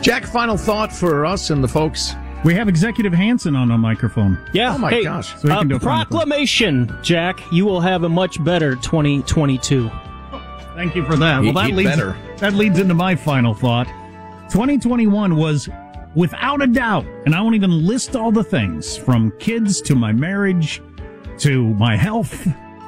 Jack, 0.00 0.24
final 0.24 0.56
thought 0.56 0.92
for 0.92 1.26
us 1.26 1.50
and 1.50 1.62
the 1.62 1.68
folks. 1.68 2.14
We 2.46 2.54
have 2.54 2.68
Executive 2.68 3.12
Hanson 3.12 3.56
on 3.56 3.72
a 3.72 3.76
microphone. 3.76 4.38
Yeah. 4.52 4.76
Oh 4.76 4.78
my 4.78 4.90
hey, 4.90 5.02
gosh. 5.02 5.34
So 5.34 5.48
we 5.48 5.50
uh, 5.50 5.58
can 5.58 5.66
do 5.66 5.76
a 5.76 5.80
proclamation, 5.80 6.96
Jack. 7.02 7.40
You 7.50 7.64
will 7.64 7.80
have 7.80 8.04
a 8.04 8.08
much 8.08 8.42
better 8.44 8.76
2022. 8.76 9.90
Thank 10.76 10.94
you 10.94 11.04
for 11.04 11.16
that. 11.16 11.42
Well, 11.42 11.52
that 11.54 11.72
leads 11.72 11.90
better. 11.90 12.16
that 12.36 12.54
leads 12.54 12.78
into 12.78 12.94
my 12.94 13.16
final 13.16 13.52
thought. 13.52 13.88
2021 14.52 15.34
was 15.34 15.68
without 16.14 16.62
a 16.62 16.68
doubt, 16.68 17.04
and 17.24 17.34
I 17.34 17.40
won't 17.40 17.56
even 17.56 17.84
list 17.84 18.14
all 18.14 18.30
the 18.30 18.44
things 18.44 18.96
from 18.96 19.32
kids 19.40 19.82
to 19.82 19.96
my 19.96 20.12
marriage 20.12 20.80
to 21.38 21.74
my 21.74 21.96
health 21.96 22.44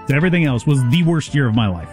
to 0.07 0.15
everything 0.15 0.45
else 0.45 0.69
was 0.69 0.89
the 0.91 1.03
worst 1.03 1.35
year 1.35 1.49
of 1.49 1.57
my 1.57 1.67
life. 1.67 1.91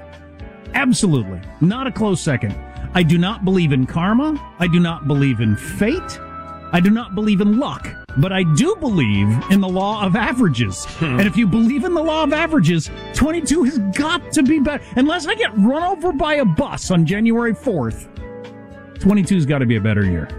Absolutely. 0.75 1.41
Not 1.61 1.87
a 1.87 1.91
close 1.91 2.21
second. 2.21 2.55
I 2.93 3.01
do 3.01 3.17
not 3.17 3.43
believe 3.43 3.71
in 3.71 3.87
karma. 3.87 4.39
I 4.59 4.67
do 4.67 4.79
not 4.79 5.07
believe 5.07 5.39
in 5.39 5.55
fate. 5.55 6.19
I 6.71 6.79
do 6.79 6.89
not 6.89 7.15
believe 7.15 7.41
in 7.41 7.57
luck, 7.57 7.87
but 8.17 8.31
I 8.31 8.43
do 8.55 8.75
believe 8.79 9.27
in 9.49 9.61
the 9.61 9.67
law 9.67 10.05
of 10.05 10.15
averages. 10.15 10.85
Hmm. 10.95 11.19
and 11.19 11.27
if 11.27 11.35
you 11.35 11.45
believe 11.45 11.83
in 11.83 11.93
the 11.93 12.01
law 12.03 12.23
of 12.23 12.31
averages, 12.31 12.89
22 13.13 13.63
has 13.63 13.79
got 13.97 14.31
to 14.31 14.43
be 14.43 14.59
better. 14.59 14.83
Unless 14.95 15.27
I 15.27 15.35
get 15.35 15.51
run 15.57 15.83
over 15.83 16.13
by 16.13 16.35
a 16.35 16.45
bus 16.45 16.89
on 16.89 17.05
January 17.05 17.53
4th, 17.53 18.07
22's 18.99 19.45
got 19.45 19.59
to 19.59 19.65
be 19.65 19.75
a 19.75 19.81
better 19.81 20.05
year. 20.05 20.29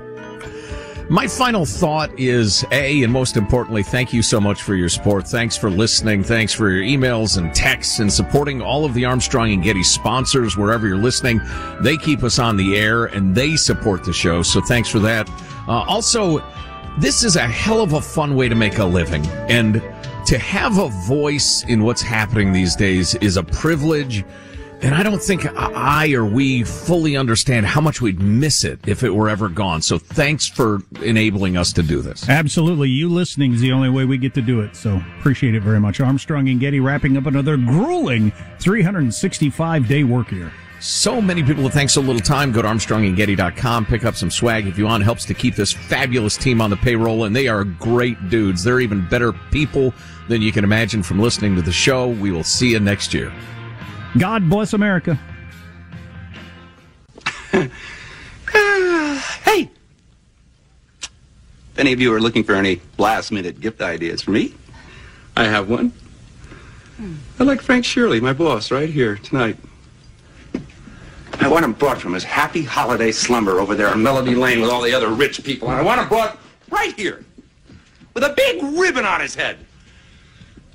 My 1.08 1.28
final 1.28 1.64
thought 1.64 2.18
is 2.18 2.64
A, 2.72 3.04
and 3.04 3.12
most 3.12 3.36
importantly, 3.36 3.84
thank 3.84 4.12
you 4.12 4.22
so 4.22 4.40
much 4.40 4.62
for 4.62 4.74
your 4.74 4.88
support. 4.88 5.28
Thanks 5.28 5.56
for 5.56 5.70
listening. 5.70 6.24
Thanks 6.24 6.52
for 6.52 6.68
your 6.68 6.82
emails 6.82 7.38
and 7.38 7.54
texts 7.54 8.00
and 8.00 8.12
supporting 8.12 8.60
all 8.60 8.84
of 8.84 8.92
the 8.92 9.04
Armstrong 9.04 9.52
and 9.52 9.62
Getty 9.62 9.84
sponsors 9.84 10.56
wherever 10.56 10.84
you're 10.84 10.96
listening. 10.96 11.40
They 11.80 11.96
keep 11.96 12.24
us 12.24 12.40
on 12.40 12.56
the 12.56 12.76
air 12.76 13.04
and 13.04 13.36
they 13.36 13.54
support 13.54 14.02
the 14.04 14.12
show. 14.12 14.42
So 14.42 14.60
thanks 14.60 14.88
for 14.88 14.98
that. 15.00 15.28
Uh, 15.68 15.84
also, 15.88 16.42
this 16.98 17.22
is 17.22 17.36
a 17.36 17.46
hell 17.46 17.80
of 17.82 17.92
a 17.92 18.00
fun 18.00 18.34
way 18.36 18.48
to 18.48 18.54
make 18.54 18.78
a 18.78 18.84
living. 18.84 19.26
And 19.48 19.82
to 20.26 20.38
have 20.38 20.78
a 20.78 20.88
voice 21.06 21.64
in 21.68 21.84
what's 21.84 22.02
happening 22.02 22.52
these 22.52 22.74
days 22.74 23.14
is 23.16 23.36
a 23.36 23.42
privilege. 23.42 24.24
And 24.82 24.94
I 24.94 25.02
don't 25.02 25.22
think 25.22 25.46
I 25.56 26.12
or 26.12 26.24
we 26.24 26.62
fully 26.62 27.16
understand 27.16 27.64
how 27.64 27.80
much 27.80 28.00
we'd 28.00 28.20
miss 28.20 28.62
it 28.62 28.78
if 28.86 29.02
it 29.02 29.10
were 29.10 29.28
ever 29.28 29.48
gone. 29.48 29.80
So 29.82 29.98
thanks 29.98 30.46
for 30.46 30.80
enabling 31.02 31.56
us 31.56 31.72
to 31.74 31.82
do 31.82 32.02
this. 32.02 32.28
Absolutely. 32.28 32.90
You 32.90 33.08
listening 33.08 33.54
is 33.54 33.60
the 33.60 33.72
only 33.72 33.88
way 33.88 34.04
we 34.04 34.18
get 34.18 34.34
to 34.34 34.42
do 34.42 34.60
it. 34.60 34.76
So 34.76 35.00
appreciate 35.18 35.54
it 35.54 35.62
very 35.62 35.80
much. 35.80 36.00
Armstrong 36.00 36.48
and 36.48 36.60
Getty 36.60 36.80
wrapping 36.80 37.16
up 37.16 37.26
another 37.26 37.56
grueling 37.56 38.32
365 38.60 39.88
day 39.88 40.04
work 40.04 40.30
year. 40.30 40.52
So 40.80 41.22
many 41.22 41.42
people 41.42 41.62
that 41.64 41.72
thanks 41.72 41.94
so 41.94 42.00
little 42.02 42.20
time. 42.20 42.52
Go 42.52 42.60
to 42.62 42.68
armstrongandgetty.com, 42.68 43.86
pick 43.86 44.04
up 44.04 44.14
some 44.14 44.30
swag 44.30 44.66
if 44.66 44.76
you 44.76 44.84
want. 44.84 45.04
Helps 45.04 45.24
to 45.26 45.34
keep 45.34 45.54
this 45.54 45.72
fabulous 45.72 46.36
team 46.36 46.60
on 46.60 46.70
the 46.70 46.76
payroll, 46.76 47.24
and 47.24 47.34
they 47.34 47.48
are 47.48 47.64
great 47.64 48.28
dudes. 48.28 48.62
They're 48.62 48.80
even 48.80 49.08
better 49.08 49.32
people 49.50 49.94
than 50.28 50.42
you 50.42 50.52
can 50.52 50.64
imagine 50.64 51.02
from 51.02 51.18
listening 51.18 51.56
to 51.56 51.62
the 51.62 51.72
show. 51.72 52.08
We 52.08 52.30
will 52.30 52.44
see 52.44 52.72
you 52.72 52.80
next 52.80 53.14
year. 53.14 53.32
God 54.18 54.48
bless 54.50 54.74
America. 54.74 55.18
hey! 57.52 57.70
If 61.00 61.78
any 61.78 61.92
of 61.92 62.00
you 62.00 62.12
are 62.14 62.20
looking 62.20 62.44
for 62.44 62.54
any 62.54 62.80
last 62.98 63.32
minute 63.32 63.60
gift 63.60 63.80
ideas 63.80 64.22
for 64.22 64.30
me, 64.30 64.54
I 65.36 65.44
have 65.44 65.70
one. 65.70 65.92
Hmm. 66.96 67.14
I 67.38 67.44
like 67.44 67.62
Frank 67.62 67.84
Shirley, 67.84 68.20
my 68.20 68.32
boss, 68.32 68.70
right 68.70 68.88
here 68.88 69.16
tonight. 69.16 69.56
I 71.40 71.48
want 71.48 71.64
him 71.64 71.72
brought 71.72 72.00
from 72.00 72.12
his 72.14 72.24
happy 72.24 72.62
holiday 72.62 73.12
slumber 73.12 73.60
over 73.60 73.74
there 73.74 73.88
on 73.88 74.02
Melody 74.02 74.34
Lane 74.34 74.60
with 74.60 74.70
all 74.70 74.82
the 74.82 74.92
other 74.92 75.08
rich 75.08 75.44
people. 75.44 75.70
And 75.70 75.78
I 75.78 75.82
want 75.82 76.00
him 76.00 76.08
brought 76.08 76.38
right 76.70 76.92
here 76.94 77.24
with 78.14 78.24
a 78.24 78.34
big 78.36 78.62
ribbon 78.62 79.04
on 79.04 79.20
his 79.20 79.34
head. 79.34 79.58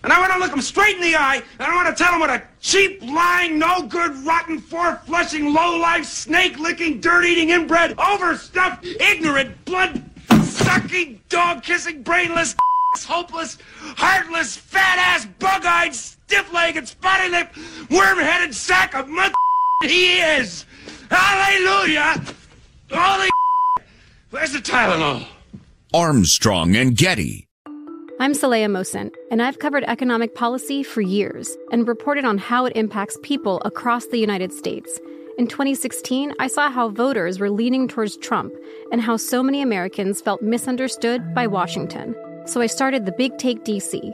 And 0.04 0.12
I 0.12 0.20
want 0.20 0.34
to 0.34 0.40
look 0.40 0.52
him 0.52 0.62
straight 0.62 0.96
in 0.96 1.02
the 1.02 1.16
eye, 1.16 1.44
and 1.60 1.72
I 1.72 1.76
want 1.76 1.96
to 1.96 2.04
tell 2.04 2.14
him 2.14 2.20
what 2.20 2.32
a 2.32 2.42
cheap, 2.60 3.04
lying, 3.04 3.60
no 3.60 3.84
good, 3.84 4.16
rotten, 4.26 4.58
four 4.60 4.96
flushing, 5.06 5.54
low 5.54 5.78
life, 5.78 6.06
snake 6.06 6.58
licking, 6.58 7.00
dirt 7.00 7.24
eating, 7.24 7.50
inbred, 7.50 7.94
overstuffed, 8.00 8.84
ignorant, 8.86 9.64
blood 9.66 10.04
sucking, 10.44 11.22
dog 11.30 11.62
kissing, 11.62 12.02
brainless, 12.02 12.56
hopeless, 13.06 13.60
heartless, 13.96 14.58
fat 14.58 14.98
ass, 14.98 15.28
bug 15.38 15.66
eyed, 15.66 15.94
stiff 15.94 16.52
legged, 16.52 16.88
spotty 16.88 17.30
lipped, 17.30 17.56
worm 17.92 18.18
headed 18.18 18.56
sack 18.56 18.96
of 18.96 19.08
mud 19.08 19.32
he 19.82 20.20
is. 20.20 20.66
Hallelujah! 21.10 22.22
Holy 22.92 23.30
Where's 24.30 24.54
the 24.54 24.60
Tylenol? 24.60 25.26
Armstrong 25.94 26.76
and 26.76 26.96
Getty. 26.96 27.48
I'm 28.20 28.34
Saleha 28.34 28.68
Mohsin, 28.68 29.12
and 29.32 29.42
I've 29.42 29.60
covered 29.60 29.84
economic 29.88 30.36
policy 30.36 30.84
for 30.84 31.02
years 31.02 31.58
and 31.72 31.88
reported 31.88 32.24
on 32.24 32.38
how 32.38 32.66
it 32.66 32.74
impacts 32.76 33.18
people 33.24 33.62
across 33.66 34.06
the 34.06 34.20
United 34.20 34.54
States. 34.54 35.00
In 35.38 35.48
2016, 35.48 36.34
I 36.40 36.48
saw 36.48 36.70
how 36.70 36.90
voters 36.90 37.40
were 37.40 37.50
leaning 37.50 37.88
towards 37.88 38.18
Trump 38.18 38.54
and 38.92 39.02
how 39.02 39.18
so 39.18 39.42
many 39.42 39.62
Americans 39.62 40.22
felt 40.22 40.42
misunderstood 40.42 41.34
by 41.34 41.48
Washington. 41.48 42.16
So 42.46 42.62
I 42.62 42.68
started 42.68 43.06
the 43.06 43.12
Big 43.12 43.38
Take 43.38 43.64
DC. 43.66 44.14